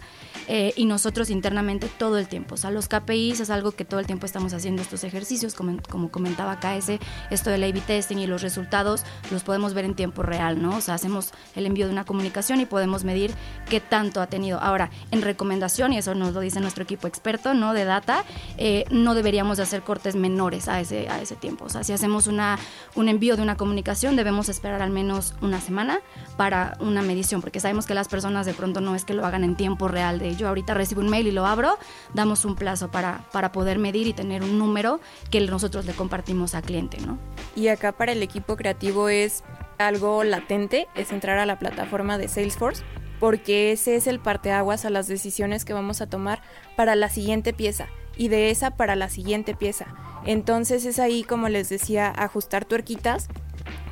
eh, 0.48 0.74
y 0.76 0.86
nosotros 0.86 1.30
internamente 1.30 1.88
todo 1.98 2.18
el 2.18 2.28
tiempo. 2.28 2.56
O 2.56 2.58
sea, 2.58 2.72
los 2.72 2.88
KPIs 2.88 3.40
es 3.42 3.50
algo 3.50 3.72
que 3.72 3.86
todo 3.86 4.00
el 4.00 4.06
tiempo 4.06 4.26
estamos 4.26 4.54
haciendo 4.54 4.82
estos 4.82 5.04
ejercicios, 5.04 5.54
como, 5.54 5.78
como 5.90 6.10
comentaba 6.10 6.60
KS, 6.60 7.00
esto 7.30 7.50
del 7.50 7.64
A-B 7.64 7.82
testing 7.82 8.18
y 8.18 8.28
los 8.28 8.42
resultados 8.42 9.04
los 9.32 9.44
podemos 9.44 9.74
ver 9.74 9.86
en 9.86 9.96
tiempo 9.96 10.24
real, 10.24 10.62
¿no? 10.62 10.78
O 10.78 10.82
sea, 10.82 10.96
hacemos 10.96 11.32
el 11.56 11.66
envío 11.66 11.86
de 11.86 11.92
una 11.92 12.06
comunicación 12.06 12.60
y 12.62 12.66
podemos 12.66 13.04
medir 13.04 13.32
qué 13.70 13.80
tanto 13.80 14.22
ha 14.22 14.28
tenido. 14.28 14.60
Ahora, 14.60 14.90
en 15.12 15.22
recomendación, 15.22 15.94
y 15.94 15.98
eso 15.98 16.16
nos 16.16 16.34
lo 16.34 16.40
dice 16.40 16.60
nuestro 16.60 16.84
equipo 16.84 17.08
experto, 17.08 17.54
¿no? 17.54 17.74
De 17.74 17.86
eh, 18.58 18.86
no 18.90 19.14
deberíamos 19.14 19.58
de 19.58 19.64
hacer 19.64 19.82
cortes 19.82 20.16
menores 20.16 20.68
a 20.68 20.80
ese, 20.80 21.10
a 21.10 21.22
ese 21.22 21.36
tiempo. 21.36 21.66
O 21.66 21.70
sea, 21.70 21.84
si 21.84 21.94
hacemos 21.94 22.28
una, 22.28 22.60
un 22.96 23.10
envío 23.10 23.36
de 23.36 23.42
una 23.42 23.58
comunicación, 23.58 24.16
debemos 24.16 24.50
esperar 24.50 24.82
al 24.82 24.92
menos 24.92 25.34
una 25.42 25.62
semana 25.62 26.02
para 26.38 26.78
una 26.80 27.02
medición, 27.02 27.42
porque 27.42 27.60
sabemos 27.60 27.86
que 27.86 27.94
las 27.94 28.08
personas 28.08 28.46
de 28.46 28.54
pronto 28.54 28.82
no 28.82 28.96
es 28.96 29.06
que 29.06 29.14
lo 29.14 29.26
hagan 29.26 29.44
en 29.44 29.56
tiempo 29.56 29.88
real 29.88 30.20
de 30.20 30.36
yo 30.36 30.48
ahorita 30.48 30.74
recibo 30.74 31.02
un 31.02 31.10
mail 31.10 31.28
y 31.28 31.32
lo 31.32 31.46
abro, 31.46 31.78
damos 32.14 32.46
un 32.46 32.56
plazo 32.56 32.90
para, 32.92 33.26
para 33.32 33.52
poder 33.52 33.80
medir 33.80 34.08
y 34.08 34.14
tener 34.14 34.44
un 34.44 34.58
número 34.58 35.00
que 35.30 35.42
nosotros 35.42 35.86
le 35.86 35.94
compartimos 35.94 36.56
al 36.56 36.64
cliente, 36.64 36.98
¿no? 37.00 37.18
Y 37.56 37.68
acá 37.68 37.92
para 37.92 38.12
el 38.12 38.24
equipo 38.24 38.56
creativo 38.56 39.10
es 39.10 39.44
algo 39.88 40.24
latente, 40.24 40.88
es 40.96 41.12
entrar 41.12 41.38
a 41.38 41.46
la 41.46 41.60
plataforma 41.60 42.18
de 42.18 42.28
Salesforce 42.28 42.84
porque 43.20 43.72
ese 43.72 43.96
es 43.96 44.08
el 44.08 44.20
parteaguas 44.20 44.84
a 44.84 44.90
las 44.90 45.08
decisiones 45.08 45.64
que 45.64 45.74
vamos 45.74 46.02
a 46.02 46.08
tomar 46.08 46.42
para 46.76 46.96
la 46.96 47.08
siguiente 47.08 47.54
pieza 47.54 47.88
y 48.18 48.30
de 48.30 48.50
esa 48.50 48.72
para 48.72 48.96
la 48.96 49.10
siguiente 49.10 49.56
pieza. 49.56 49.86
Entonces 50.26 50.86
es 50.86 50.98
ahí, 50.98 51.24
como 51.24 51.48
les 51.48 51.70
decía, 51.70 52.12
ajustar 52.16 52.66
tuerquitas 52.66 53.28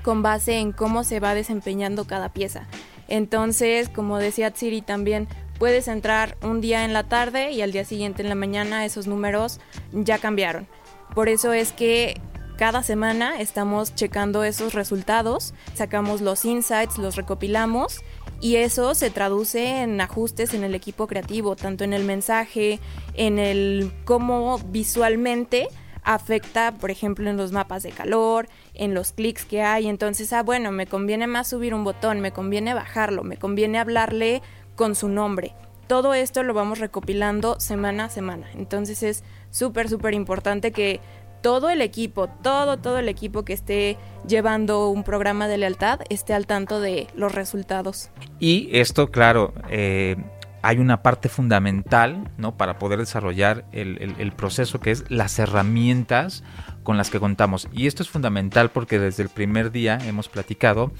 con 0.01 0.23
base 0.23 0.57
en 0.57 0.71
cómo 0.71 1.03
se 1.03 1.19
va 1.19 1.35
desempeñando 1.35 2.05
cada 2.05 2.33
pieza. 2.33 2.67
Entonces, 3.07 3.89
como 3.89 4.17
decía 4.17 4.51
Tsiri 4.51 4.81
también, 4.81 5.27
puedes 5.59 5.87
entrar 5.87 6.35
un 6.41 6.59
día 6.59 6.83
en 6.83 6.93
la 6.93 7.03
tarde 7.03 7.51
y 7.51 7.61
al 7.61 7.71
día 7.71 7.85
siguiente 7.85 8.23
en 8.23 8.29
la 8.29 8.35
mañana 8.35 8.83
esos 8.83 9.05
números 9.05 9.59
ya 9.91 10.17
cambiaron. 10.17 10.67
Por 11.13 11.29
eso 11.29 11.53
es 11.53 11.71
que 11.71 12.19
cada 12.59 12.83
semana 12.83 13.39
estamos 13.39 13.95
checando 13.95 14.43
esos 14.43 14.73
resultados, 14.73 15.53
sacamos 15.75 16.19
los 16.19 16.43
insights, 16.43 16.97
los 16.97 17.15
recopilamos 17.15 18.01
y 18.41 18.57
eso 18.57 18.95
se 18.95 19.09
traduce 19.09 19.83
en 19.83 20.01
ajustes 20.01 20.53
en 20.53 20.65
el 20.65 20.75
equipo 20.75 21.07
creativo, 21.07 21.55
tanto 21.55 21.85
en 21.85 21.93
el 21.93 22.03
mensaje, 22.03 22.81
en 23.13 23.39
el 23.39 23.93
cómo 24.03 24.57
visualmente 24.57 25.69
afecta, 26.03 26.73
por 26.73 26.91
ejemplo, 26.91 27.29
en 27.29 27.37
los 27.37 27.53
mapas 27.53 27.81
de 27.81 27.91
calor, 27.91 28.49
en 28.73 28.93
los 28.93 29.13
clics 29.13 29.45
que 29.45 29.61
hay. 29.61 29.87
Entonces, 29.87 30.33
ah, 30.33 30.43
bueno, 30.43 30.73
me 30.73 30.85
conviene 30.85 31.27
más 31.27 31.47
subir 31.47 31.73
un 31.73 31.85
botón, 31.85 32.19
me 32.19 32.33
conviene 32.33 32.73
bajarlo, 32.73 33.23
me 33.23 33.37
conviene 33.37 33.79
hablarle 33.79 34.41
con 34.75 34.95
su 34.95 35.07
nombre. 35.07 35.55
Todo 35.87 36.13
esto 36.13 36.43
lo 36.43 36.53
vamos 36.53 36.79
recopilando 36.79 37.57
semana 37.61 38.05
a 38.05 38.09
semana. 38.09 38.47
Entonces 38.53 39.01
es 39.01 39.23
súper, 39.49 39.89
súper 39.89 40.13
importante 40.13 40.71
que 40.71 40.99
todo 41.41 41.69
el 41.69 41.81
equipo, 41.81 42.27
todo, 42.27 42.77
todo 42.77 42.97
el 42.99 43.09
equipo 43.09 43.43
que 43.43 43.53
esté 43.53 43.97
llevando 44.27 44.89
un 44.89 45.03
programa 45.03 45.47
de 45.47 45.57
lealtad 45.57 46.01
esté 46.09 46.33
al 46.33 46.47
tanto 46.47 46.79
de 46.79 47.07
los 47.15 47.33
resultados. 47.33 48.09
Y 48.39 48.69
esto, 48.71 49.09
claro, 49.11 49.53
eh, 49.69 50.17
hay 50.61 50.77
una 50.77 51.01
parte 51.01 51.29
fundamental 51.29 52.29
¿no? 52.37 52.57
para 52.57 52.79
poder 52.79 52.99
desarrollar 52.99 53.65
el, 53.71 54.15
el, 54.17 54.31
proceso 54.31 54.79
que 54.79 54.91
es 54.91 55.09
las 55.09 55.39
herramientas 55.39 56.43
con 56.89 56.97
las 56.97 57.11
que 57.11 57.19
contamos. 57.19 57.67
Y 57.71 57.85
esto 57.85 58.01
es 58.01 58.09
fundamental 58.09 58.71
porque 58.71 58.97
desde 58.97 59.21
el 59.21 59.29
primer 59.29 59.69
día 59.69 59.99
hemos 60.07 60.27
platicado 60.27 60.91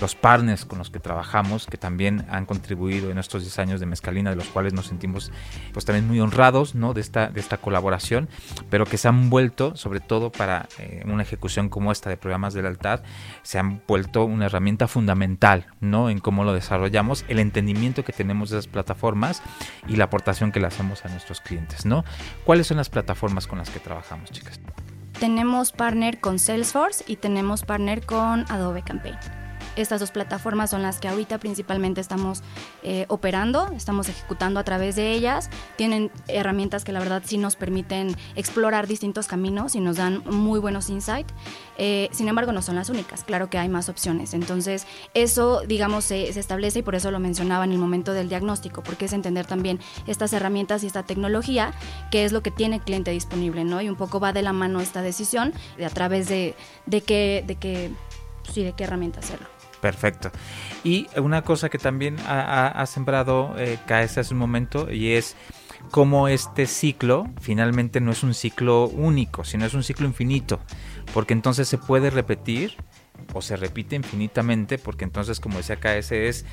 los 0.00 0.16
partners 0.16 0.64
con 0.64 0.78
los 0.78 0.90
que 0.90 0.98
trabajamos, 0.98 1.66
que 1.66 1.76
también 1.76 2.26
han 2.28 2.44
contribuido 2.44 3.12
en 3.12 3.18
estos 3.18 3.42
10 3.42 3.58
años 3.60 3.78
de 3.78 3.86
Mezcalina, 3.86 4.30
de 4.30 4.36
los 4.36 4.48
cuales 4.48 4.72
nos 4.72 4.86
sentimos 4.86 5.30
pues 5.72 5.84
también 5.84 6.08
muy 6.08 6.18
honrados 6.18 6.74
¿no? 6.74 6.92
de, 6.92 7.00
esta, 7.00 7.28
de 7.28 7.38
esta 7.38 7.58
colaboración, 7.58 8.28
pero 8.68 8.84
que 8.84 8.98
se 8.98 9.06
han 9.06 9.30
vuelto, 9.30 9.76
sobre 9.76 10.00
todo 10.00 10.32
para 10.32 10.68
eh, 10.80 11.04
una 11.06 11.22
ejecución 11.22 11.68
como 11.68 11.92
esta 11.92 12.10
de 12.10 12.16
programas 12.16 12.52
de 12.52 12.62
lealtad, 12.62 13.02
se 13.42 13.60
han 13.60 13.80
vuelto 13.86 14.24
una 14.24 14.46
herramienta 14.46 14.88
fundamental 14.88 15.66
¿no? 15.80 16.10
en 16.10 16.18
cómo 16.18 16.42
lo 16.42 16.52
desarrollamos, 16.52 17.24
el 17.28 17.38
entendimiento 17.38 18.02
que 18.02 18.12
tenemos 18.12 18.50
de 18.50 18.58
esas 18.58 18.66
plataformas 18.66 19.40
y 19.86 19.94
la 19.94 20.06
aportación 20.06 20.50
que 20.50 20.58
le 20.58 20.66
hacemos 20.66 21.04
a 21.04 21.08
nuestros 21.10 21.40
clientes. 21.40 21.86
¿no? 21.86 22.04
¿Cuáles 22.44 22.66
son 22.66 22.78
las 22.78 22.90
plataformas 22.90 23.46
con 23.46 23.58
las 23.58 23.70
que 23.70 23.78
trabajamos, 23.78 24.32
chicas? 24.32 24.58
Tenemos 25.20 25.72
partner 25.72 26.20
con 26.20 26.38
Salesforce 26.38 27.04
y 27.08 27.16
tenemos 27.16 27.64
partner 27.64 28.06
con 28.06 28.44
Adobe 28.48 28.82
Campaign. 28.82 29.16
Estas 29.78 30.00
dos 30.00 30.10
plataformas 30.10 30.70
son 30.70 30.82
las 30.82 30.98
que 30.98 31.06
ahorita 31.06 31.38
principalmente 31.38 32.00
estamos 32.00 32.42
eh, 32.82 33.06
operando, 33.06 33.70
estamos 33.76 34.08
ejecutando 34.08 34.58
a 34.58 34.64
través 34.64 34.96
de 34.96 35.12
ellas. 35.12 35.50
Tienen 35.76 36.10
herramientas 36.26 36.82
que 36.82 36.90
la 36.90 36.98
verdad 36.98 37.22
sí 37.24 37.38
nos 37.38 37.54
permiten 37.54 38.16
explorar 38.34 38.88
distintos 38.88 39.28
caminos 39.28 39.76
y 39.76 39.80
nos 39.80 39.96
dan 39.96 40.24
muy 40.26 40.58
buenos 40.58 40.90
insights. 40.90 41.32
Eh, 41.76 42.08
sin 42.10 42.26
embargo, 42.26 42.50
no 42.50 42.60
son 42.60 42.74
las 42.74 42.90
únicas, 42.90 43.22
claro 43.22 43.50
que 43.50 43.58
hay 43.58 43.68
más 43.68 43.88
opciones. 43.88 44.34
Entonces, 44.34 44.84
eso, 45.14 45.60
digamos, 45.60 46.06
se, 46.06 46.28
establece 46.28 46.80
y 46.80 46.82
por 46.82 46.96
eso 46.96 47.12
lo 47.12 47.20
mencionaba 47.20 47.64
en 47.64 47.70
el 47.70 47.78
momento 47.78 48.14
del 48.14 48.28
diagnóstico, 48.28 48.82
porque 48.82 49.04
es 49.04 49.12
entender 49.12 49.46
también 49.46 49.78
estas 50.08 50.32
herramientas 50.32 50.82
y 50.82 50.88
esta 50.88 51.04
tecnología, 51.04 51.72
que 52.10 52.24
es 52.24 52.32
lo 52.32 52.42
que 52.42 52.50
tiene 52.50 52.76
el 52.76 52.82
cliente 52.82 53.12
disponible, 53.12 53.62
¿no? 53.62 53.80
Y 53.80 53.88
un 53.88 53.96
poco 53.96 54.18
va 54.18 54.32
de 54.32 54.42
la 54.42 54.52
mano 54.52 54.80
esta 54.80 55.02
decisión 55.02 55.52
de 55.76 55.86
a 55.86 55.90
través 55.90 56.28
de, 56.28 56.56
de 56.86 57.00
qué, 57.00 57.44
de 57.46 57.54
qué, 57.54 57.92
sí, 58.52 58.64
de 58.64 58.72
qué 58.72 58.82
herramienta 58.82 59.20
hacerlo. 59.20 59.57
Perfecto. 59.80 60.30
Y 60.84 61.06
una 61.16 61.42
cosa 61.42 61.68
que 61.68 61.78
también 61.78 62.16
ha, 62.26 62.84
sembrado 62.86 63.54
eh, 63.58 63.78
KS 63.86 64.18
hace 64.18 64.34
un 64.34 64.40
momento 64.40 64.90
y 64.90 65.12
es 65.12 65.36
cómo 65.90 66.28
este 66.28 66.66
ciclo 66.66 67.26
finalmente 67.40 68.00
no 68.00 68.12
es 68.12 68.22
un 68.22 68.34
ciclo 68.34 68.88
único, 68.88 69.44
sino 69.44 69.64
es 69.64 69.74
un 69.74 69.82
ciclo 69.82 70.06
infinito, 70.06 70.60
porque 71.14 71.32
entonces 71.32 71.68
se 71.68 71.78
puede 71.78 72.10
repetir 72.10 72.76
o 73.34 73.42
se 73.42 73.56
repite 73.56 73.96
infinitamente, 73.96 74.78
porque 74.78 75.04
entonces, 75.04 75.40
como 75.40 75.58
decía 75.58 75.76
KS, 75.76 76.12
es 76.12 76.44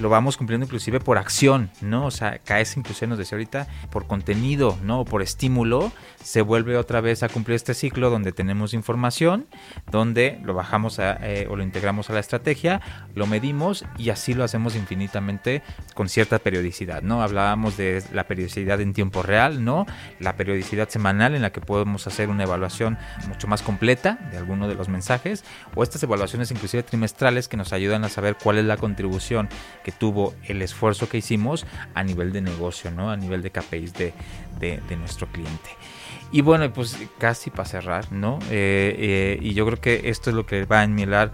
lo 0.00 0.08
vamos 0.08 0.36
cumpliendo 0.36 0.66
inclusive 0.66 1.00
por 1.00 1.18
acción, 1.18 1.70
¿no? 1.80 2.06
O 2.06 2.10
sea, 2.10 2.38
KS 2.38 2.76
inclusive 2.76 3.06
nos 3.06 3.18
decía 3.18 3.36
ahorita, 3.36 3.66
por 3.90 4.06
contenido, 4.06 4.78
¿no? 4.82 5.04
Por 5.04 5.22
estímulo, 5.22 5.92
se 6.22 6.42
vuelve 6.42 6.76
otra 6.76 7.00
vez 7.00 7.22
a 7.22 7.28
cumplir 7.28 7.56
este 7.56 7.74
ciclo 7.74 8.10
donde 8.10 8.32
tenemos 8.32 8.74
información, 8.74 9.46
donde 9.90 10.40
lo 10.42 10.54
bajamos 10.54 10.98
eh, 10.98 11.46
o 11.50 11.56
lo 11.56 11.62
integramos 11.62 12.10
a 12.10 12.14
la 12.14 12.20
estrategia, 12.20 12.80
lo 13.14 13.26
medimos 13.26 13.84
y 13.96 14.10
así 14.10 14.34
lo 14.34 14.44
hacemos 14.44 14.74
infinitamente 14.76 15.62
con 15.94 16.08
cierta 16.08 16.38
periodicidad, 16.38 17.02
¿no? 17.02 17.22
Hablábamos 17.22 17.76
de 17.76 18.02
la 18.12 18.24
periodicidad 18.24 18.80
en 18.80 18.92
tiempo 18.92 19.22
real, 19.22 19.64
¿no? 19.64 19.86
La 20.20 20.36
periodicidad 20.36 20.88
semanal 20.88 21.34
en 21.34 21.42
la 21.42 21.50
que 21.50 21.60
podemos 21.60 22.06
hacer 22.06 22.28
una 22.28 22.44
evaluación 22.44 22.98
mucho 23.28 23.46
más 23.46 23.62
completa 23.62 24.18
de 24.30 24.36
alguno 24.36 24.68
de 24.68 24.74
los 24.74 24.88
mensajes 24.88 25.44
o 25.74 25.82
estas 25.82 26.02
evaluaciones 26.02 26.50
inclusive 26.50 26.82
trimestrales 26.82 27.48
que 27.48 27.56
nos 27.56 27.72
ayudan 27.72 28.04
a 28.04 28.08
saber 28.08 28.36
cuál 28.42 28.58
es 28.58 28.64
la 28.64 28.76
contribución 28.76 29.48
que 29.86 29.92
tuvo 29.92 30.34
el 30.48 30.62
esfuerzo 30.62 31.08
que 31.08 31.16
hicimos 31.16 31.64
a 31.94 32.02
nivel 32.02 32.32
de 32.32 32.40
negocio, 32.40 32.90
¿no? 32.90 33.12
A 33.12 33.16
nivel 33.16 33.40
de 33.40 33.52
KPIs 33.52 33.92
de, 33.92 34.12
de, 34.58 34.96
nuestro 34.96 35.28
cliente. 35.28 35.70
Y 36.32 36.40
bueno, 36.40 36.72
pues 36.72 36.98
casi 37.18 37.50
para 37.50 37.68
cerrar, 37.68 38.10
¿no? 38.10 38.40
Eh, 38.50 38.96
eh, 38.98 39.38
y 39.40 39.54
yo 39.54 39.64
creo 39.64 39.80
que 39.80 40.10
esto 40.10 40.30
es 40.30 40.34
lo 40.34 40.44
que 40.44 40.64
va 40.64 40.80
a 40.80 40.82
enmilar 40.82 41.30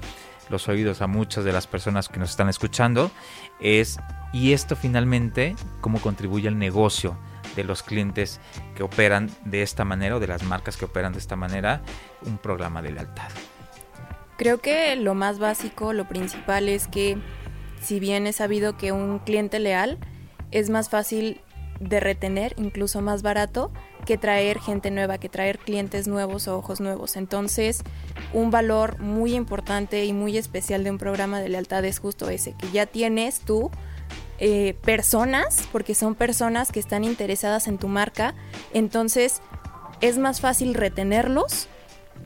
los 0.50 0.68
oídos 0.68 1.00
a 1.00 1.06
muchas 1.06 1.44
de 1.44 1.52
las 1.54 1.66
personas 1.66 2.10
que 2.10 2.18
nos 2.18 2.28
están 2.28 2.50
escuchando, 2.50 3.10
es, 3.58 3.98
y 4.34 4.52
esto 4.52 4.76
finalmente, 4.76 5.56
cómo 5.80 5.98
contribuye 6.02 6.46
al 6.46 6.58
negocio 6.58 7.16
de 7.56 7.64
los 7.64 7.82
clientes 7.82 8.38
que 8.74 8.82
operan 8.82 9.30
de 9.46 9.62
esta 9.62 9.86
manera 9.86 10.16
o 10.16 10.20
de 10.20 10.26
las 10.26 10.42
marcas 10.42 10.76
que 10.76 10.84
operan 10.84 11.14
de 11.14 11.20
esta 11.20 11.36
manera 11.36 11.80
un 12.26 12.36
programa 12.36 12.82
de 12.82 12.92
lealtad. 12.92 13.30
Creo 14.36 14.58
que 14.58 14.94
lo 14.96 15.14
más 15.14 15.38
básico, 15.38 15.94
lo 15.94 16.06
principal 16.06 16.68
es 16.68 16.86
que 16.86 17.16
si 17.82 18.00
bien 18.00 18.26
es 18.26 18.36
sabido 18.36 18.76
que 18.76 18.92
un 18.92 19.18
cliente 19.18 19.58
leal 19.58 19.98
es 20.50 20.70
más 20.70 20.88
fácil 20.88 21.40
de 21.80 22.00
retener, 22.00 22.54
incluso 22.56 23.00
más 23.00 23.22
barato, 23.22 23.72
que 24.06 24.18
traer 24.18 24.60
gente 24.60 24.90
nueva, 24.90 25.18
que 25.18 25.28
traer 25.28 25.58
clientes 25.58 26.06
nuevos 26.06 26.48
o 26.48 26.56
ojos 26.56 26.80
nuevos. 26.80 27.16
Entonces, 27.16 27.82
un 28.32 28.50
valor 28.50 29.00
muy 29.00 29.34
importante 29.34 30.04
y 30.04 30.12
muy 30.12 30.36
especial 30.36 30.84
de 30.84 30.90
un 30.90 30.98
programa 30.98 31.40
de 31.40 31.48
lealtad 31.48 31.84
es 31.84 31.98
justo 31.98 32.28
ese, 32.30 32.54
que 32.54 32.70
ya 32.70 32.86
tienes 32.86 33.40
tú 33.40 33.70
eh, 34.38 34.74
personas, 34.82 35.68
porque 35.72 35.94
son 35.94 36.14
personas 36.14 36.72
que 36.72 36.80
están 36.80 37.04
interesadas 37.04 37.68
en 37.68 37.78
tu 37.78 37.88
marca, 37.88 38.34
entonces 38.72 39.40
es 40.00 40.18
más 40.18 40.40
fácil 40.40 40.74
retenerlos 40.74 41.68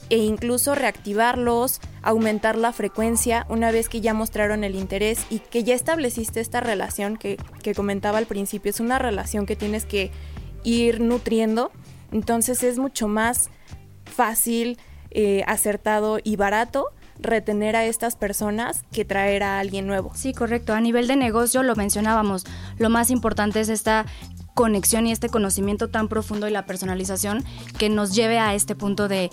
e 0.09 0.19
incluso 0.19 0.75
reactivarlos, 0.75 1.81
aumentar 2.07 2.57
la 2.57 2.73
frecuencia 2.73 3.47
una 3.49 3.73
vez 3.73 3.89
que 3.89 4.01
ya 4.01 4.15
mostraron 4.15 4.63
el 4.63 4.77
interés 4.77 5.27
y 5.29 5.41
que 5.41 5.65
ya 5.65 5.75
estableciste 5.75 6.41
esta 6.41 6.61
relación 6.61 7.17
que, 7.17 7.37
comentaba 7.75 8.19
al 8.19 8.27
principio. 8.27 8.71
Es 8.71 8.79
una 8.79 8.99
relación 9.01 9.45
que 9.45 9.57
tienes 9.57 9.85
que 9.85 10.13
ir 10.63 11.01
nutriendo, 11.01 11.73
entonces 12.13 12.63
es 12.63 12.79
mucho 12.79 13.09
más 13.09 13.51
fácil, 14.05 14.79
eh, 15.11 15.43
acertado 15.47 16.19
y 16.23 16.37
barato 16.37 16.87
retener 17.19 17.75
a 17.75 17.85
estas 17.85 18.15
personas 18.15 18.85
que 18.93 19.05
traer 19.05 19.43
a 19.43 19.59
alguien 19.59 19.87
nuevo. 19.87 20.13
Sí, 20.15 20.33
correcto. 20.33 20.75
A 20.75 20.81
nivel 20.81 21.09
de 21.09 21.17
negocio 21.17 21.63
lo 21.63 21.75
mencionábamos. 21.75 22.45
Lo 22.79 22.89
más 22.89 23.11
importante 23.11 23.61
es 23.61 23.69
esta 23.69 24.07
conexión 24.57 25.07
y 25.07 25.13
este 25.13 25.29
conocimiento 25.29 25.89
tan 25.89 26.09
profundo 26.09 26.49
y 26.49 26.51
la 26.51 26.65
personalización 26.65 27.45
que 27.79 27.91
nos 27.91 28.15
lleve 28.15 28.39
a 28.39 28.55
este 28.55 28.75
punto 28.75 29.07
de 29.07 29.31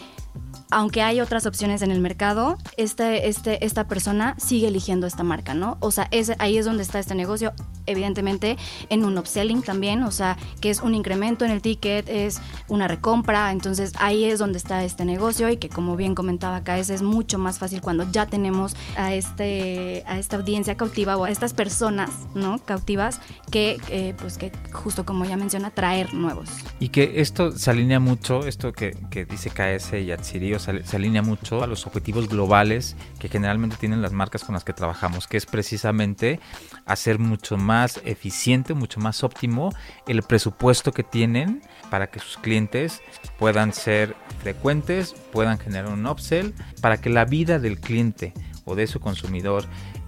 aunque 0.70 1.04
hay 1.04 1.22
otras 1.22 1.46
opciones 1.46 1.84
en 1.84 1.92
el 1.92 2.00
mercado, 2.00 2.58
este, 2.78 3.28
este, 3.28 3.64
esta 3.64 3.88
persona 3.88 4.36
sigue 4.40 4.68
eligiendo 4.68 5.06
esta 5.06 5.24
marca, 5.24 5.54
¿no? 5.54 5.78
O 5.82 5.92
sea, 5.92 6.08
es, 6.10 6.32
ahí 6.40 6.58
es 6.58 6.66
donde 6.66 6.82
está 6.82 6.98
este 6.98 7.14
negocio, 7.14 7.54
evidentemente 7.86 8.58
en 8.90 9.06
un 9.06 9.18
upselling 9.18 9.62
también, 9.62 10.02
o 10.02 10.10
sea, 10.10 10.36
que 10.62 10.72
es 10.72 10.82
un 10.82 10.96
incremento 10.96 11.46
en 11.46 11.52
el 11.52 11.62
ticket, 11.62 12.10
es 12.10 12.42
una 12.68 12.88
recompra, 12.88 13.52
entonces 13.52 13.94
ahí 14.00 14.26
es 14.26 14.40
donde 14.40 14.58
está 14.58 14.84
este 14.84 15.06
negocio 15.06 15.50
y 15.50 15.58
que 15.58 15.70
como 15.70 15.96
bien 15.96 16.16
comentaba 16.16 16.58
acá, 16.58 16.80
es, 16.80 17.04
mucho 17.04 17.38
más 17.38 17.60
fácil 17.60 17.82
cuando 17.82 18.10
ya 18.12 18.26
tenemos 18.28 18.76
a, 18.98 19.14
este, 19.14 20.04
a 20.08 20.18
esta 20.18 20.38
audiencia 20.38 20.76
cautiva 20.76 21.18
o 21.18 21.26
a 21.26 21.30
estas 21.30 21.54
personas, 21.54 22.10
¿no? 22.34 22.60
Cautivas 22.60 23.20
que, 23.52 23.80
eh, 23.90 24.16
pues 24.20 24.38
que 24.38 24.52
justo 24.72 25.06
como 25.06 25.13
ya 25.26 25.38
menciona, 25.38 25.70
traer 25.70 26.14
nuevos. 26.14 26.50
Y 26.80 26.90
que 26.90 27.22
esto 27.22 27.52
se 27.52 27.72
alinea 27.72 28.00
mucho, 28.00 28.46
esto 28.46 28.74
que, 28.74 28.98
que 29.10 29.26
dice 29.26 29.50
KS 29.50 29.94
y 29.94 30.12
Atsiri, 30.12 30.58
se, 30.60 30.96
alinea 30.96 31.22
mucho 31.22 31.64
a 31.64 31.68
los 31.68 31.86
objetivos 31.86 32.28
globales 32.28 32.96
que 33.20 33.30
generalmente 33.30 33.78
tienen 33.78 34.02
las 34.02 34.12
marcas 34.12 34.44
con 34.44 34.54
las 34.54 34.64
que 34.64 34.74
trabajamos, 34.74 35.28
que 35.28 35.38
es 35.38 35.46
precisamente 35.46 36.40
hacer 36.86 37.20
mucho 37.20 37.58
más 37.58 38.02
eficiente, 38.06 38.74
mucho 38.74 39.00
más 39.00 39.24
óptimo 39.24 39.74
el 40.08 40.24
presupuesto 40.24 40.92
que 40.92 41.04
tienen 41.04 41.62
para 41.90 42.08
que 42.08 42.20
sus 42.20 42.38
clientes 42.38 43.02
puedan 43.38 43.74
ser 43.74 44.16
frecuentes, 44.42 45.14
puedan 45.32 45.60
generar 45.60 45.92
un 45.92 46.06
upsell, 46.06 46.54
para 46.82 47.00
que 47.00 47.10
la 47.10 47.26
vida 47.26 47.60
del 47.60 47.80
cliente 47.80 48.34
o 48.66 48.76
de 48.76 48.88
su 48.88 49.00
consumidor 49.00 49.66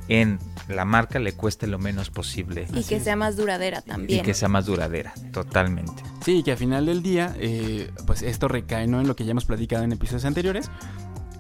en 0.07 0.39
la 0.67 0.85
marca 0.85 1.19
le 1.19 1.33
cueste 1.33 1.67
lo 1.67 1.79
menos 1.79 2.09
posible. 2.09 2.67
Y 2.73 2.83
que 2.83 2.99
sea 2.99 3.15
más 3.15 3.37
duradera 3.37 3.81
también. 3.81 4.19
Y 4.19 4.23
que 4.23 4.33
sea 4.33 4.47
más 4.47 4.65
duradera, 4.65 5.13
totalmente. 5.31 6.03
Sí, 6.23 6.43
que 6.43 6.51
al 6.51 6.57
final 6.57 6.85
del 6.85 7.03
día, 7.03 7.35
eh, 7.39 7.91
pues 8.05 8.21
esto 8.21 8.47
recae 8.47 8.87
¿no? 8.87 9.01
en 9.01 9.07
lo 9.07 9.15
que 9.15 9.25
ya 9.25 9.31
hemos 9.31 9.45
platicado 9.45 9.83
en 9.83 9.91
episodios 9.91 10.25
anteriores, 10.25 10.69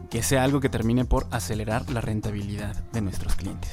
que 0.09 0.23
sea 0.23 0.43
algo 0.43 0.59
que 0.59 0.69
termine 0.69 1.05
por 1.05 1.27
acelerar 1.31 1.89
la 1.89 2.01
rentabilidad 2.01 2.75
de 2.93 3.01
nuestros 3.01 3.35
clientes. 3.35 3.71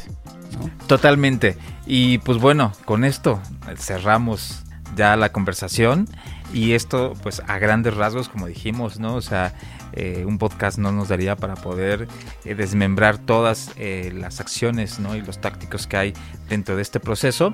Totalmente. 0.87 1.57
Y 1.87 2.19
pues 2.19 2.39
bueno, 2.39 2.73
con 2.85 3.05
esto 3.05 3.41
cerramos 3.77 4.63
ya 4.97 5.17
la 5.17 5.33
conversación 5.33 6.09
y 6.53 6.73
esto 6.73 7.15
pues 7.23 7.43
a 7.47 7.59
grandes 7.59 7.95
rasgos 7.95 8.29
como 8.29 8.47
dijimos, 8.47 8.99
¿no? 8.99 9.15
O 9.15 9.23
sea, 9.23 9.55
eh, 9.95 10.25
un 10.27 10.39
podcast 10.39 10.79
no 10.79 10.91
nos 10.91 11.09
daría 11.09 11.37
para 11.37 11.55
poder 11.55 12.09
eh, 12.45 12.55
desmembrar 12.55 13.19
todas 13.19 13.73
eh, 13.77 14.11
las 14.15 14.41
acciones 14.41 14.99
¿no? 14.99 15.17
y 15.17 15.21
los 15.21 15.39
tácticos 15.39 15.87
que 15.87 15.97
hay 15.97 16.15
dentro 16.49 16.77
de 16.77 16.83
este 16.83 16.99
proceso. 16.99 17.53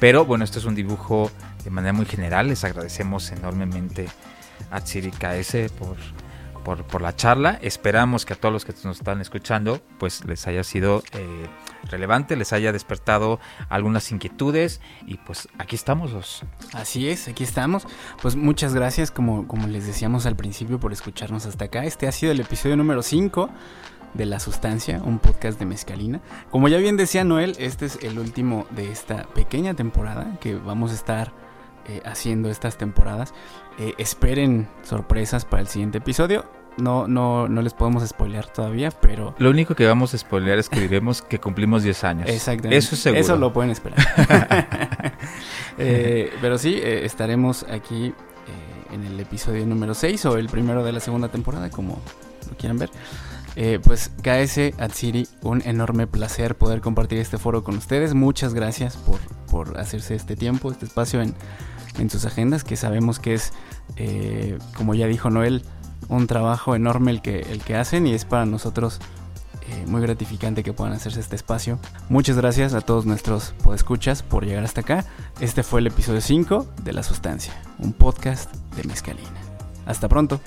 Pero 0.00 0.24
bueno, 0.24 0.44
esto 0.44 0.58
es 0.58 0.64
un 0.64 0.74
dibujo 0.74 1.30
de 1.62 1.70
manera 1.70 1.92
muy 1.92 2.06
general. 2.06 2.48
Les 2.48 2.64
agradecemos 2.64 3.30
enormemente 3.32 4.06
a 4.70 4.80
Tsiri 4.80 5.10
KS 5.10 5.70
por 5.78 5.96
por, 6.64 7.02
la 7.02 7.14
charla. 7.14 7.58
Esperamos 7.62 8.24
que 8.24 8.32
a 8.32 8.36
todos 8.36 8.52
los 8.52 8.64
que 8.64 8.72
nos 8.84 8.98
están 8.98 9.20
escuchando 9.20 9.80
pues 9.98 10.24
les 10.24 10.46
haya 10.46 10.64
sido 10.64 11.02
eh, 11.12 11.46
relevante, 11.84 12.36
les 12.36 12.52
haya 12.52 12.72
despertado 12.72 13.38
algunas 13.68 14.10
inquietudes 14.10 14.80
y 15.06 15.18
pues 15.18 15.48
aquí 15.58 15.76
estamos. 15.76 16.42
Así 16.72 17.08
es, 17.08 17.28
aquí 17.28 17.44
estamos. 17.44 17.86
Pues 18.22 18.34
muchas 18.34 18.74
gracias 18.74 19.10
como, 19.10 19.46
como 19.46 19.66
les 19.68 19.86
decíamos 19.86 20.26
al 20.26 20.36
principio 20.36 20.80
por 20.80 20.92
escucharnos 20.92 21.46
hasta 21.46 21.66
acá. 21.66 21.84
Este 21.84 22.08
ha 22.08 22.12
sido 22.12 22.32
el 22.32 22.40
episodio 22.40 22.76
número 22.76 23.02
5 23.02 23.50
de 24.14 24.26
La 24.26 24.40
Sustancia, 24.40 25.02
un 25.04 25.18
podcast 25.18 25.58
de 25.58 25.66
Mezcalina. 25.66 26.20
Como 26.50 26.68
ya 26.68 26.78
bien 26.78 26.96
decía 26.96 27.24
Noel, 27.24 27.54
este 27.58 27.86
es 27.86 27.98
el 28.02 28.18
último 28.18 28.66
de 28.70 28.90
esta 28.90 29.24
pequeña 29.34 29.74
temporada 29.74 30.38
que 30.40 30.54
vamos 30.54 30.92
a 30.92 30.94
estar 30.94 31.43
eh, 31.86 32.00
haciendo 32.04 32.48
estas 32.48 32.78
temporadas. 32.78 33.34
Eh, 33.78 33.92
esperen 33.98 34.68
sorpresas 34.82 35.44
para 35.44 35.60
el 35.60 35.68
siguiente 35.68 35.98
episodio. 35.98 36.46
No, 36.78 37.06
no, 37.06 37.46
no 37.46 37.60
les 37.60 37.74
podemos 37.74 38.08
spoilear 38.08 38.46
todavía, 38.46 38.90
pero... 38.90 39.34
Lo 39.38 39.50
único 39.50 39.74
que 39.74 39.86
vamos 39.86 40.14
a 40.14 40.18
spoilear 40.18 40.58
es 40.58 40.68
que 40.70 40.80
diremos 40.80 41.20
que 41.20 41.38
cumplimos 41.38 41.82
10 41.82 42.04
años. 42.04 42.28
Exactamente. 42.28 42.78
Eso 42.78 42.94
es 42.94 43.02
seguro. 43.02 43.20
Eso 43.20 43.36
lo 43.36 43.52
pueden 43.52 43.70
esperar. 43.70 43.98
Eh, 45.76 46.32
pero 46.40 46.56
sí, 46.56 46.80
estaremos 46.84 47.64
aquí 47.64 48.14
en 48.92 49.04
el 49.04 49.18
episodio 49.18 49.66
número 49.66 49.92
6 49.92 50.24
o 50.26 50.38
el 50.38 50.48
primero 50.48 50.84
de 50.84 50.92
la 50.92 51.00
segunda 51.00 51.28
temporada, 51.28 51.68
como 51.68 52.00
lo 52.48 52.56
quieran 52.56 52.78
ver. 52.78 52.90
pues 53.82 54.12
KS 54.22 54.80
Atsiri, 54.80 55.26
un 55.42 55.62
enorme 55.64 56.06
placer 56.06 56.54
poder 56.54 56.80
compartir 56.80 57.18
este 57.18 57.38
foro 57.38 57.64
con 57.64 57.76
ustedes. 57.76 58.14
Muchas 58.14 58.54
gracias 58.54 58.96
por, 58.96 59.18
por 59.50 59.78
hacerse 59.80 60.14
este 60.14 60.36
tiempo, 60.36 60.70
este 60.70 60.86
espacio 60.86 61.20
en 61.20 61.34
en 61.98 62.10
sus 62.10 62.24
agendas, 62.24 62.64
que 62.64 62.76
sabemos 62.76 63.18
que 63.18 63.34
es, 63.34 63.52
eh, 63.96 64.58
como 64.76 64.94
ya 64.94 65.06
dijo 65.06 65.30
Noel, 65.30 65.62
un 66.08 66.26
trabajo 66.26 66.74
enorme 66.74 67.10
el 67.10 67.22
que, 67.22 67.40
el 67.40 67.60
que 67.62 67.76
hacen 67.76 68.06
y 68.06 68.14
es 68.14 68.24
para 68.24 68.46
nosotros 68.46 69.00
eh, 69.70 69.84
muy 69.86 70.02
gratificante 70.02 70.62
que 70.62 70.72
puedan 70.72 70.92
hacerse 70.92 71.20
este 71.20 71.36
espacio. 71.36 71.78
Muchas 72.08 72.36
gracias 72.36 72.74
a 72.74 72.82
todos 72.82 73.06
nuestros 73.06 73.54
podescuchas 73.62 74.22
por 74.22 74.44
llegar 74.44 74.64
hasta 74.64 74.82
acá. 74.82 75.04
Este 75.40 75.62
fue 75.62 75.80
el 75.80 75.86
episodio 75.86 76.20
5 76.20 76.66
de 76.82 76.92
La 76.92 77.02
Sustancia, 77.02 77.54
un 77.78 77.92
podcast 77.92 78.52
de 78.76 78.84
Mezcalina. 78.84 79.30
Hasta 79.86 80.08
pronto. 80.08 80.40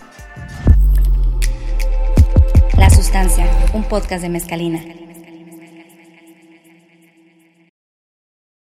La 2.78 2.90
Sustancia, 2.92 3.50
un 3.74 3.84
podcast 3.86 4.22
de 4.22 4.30
Mezcalina. 4.30 5.07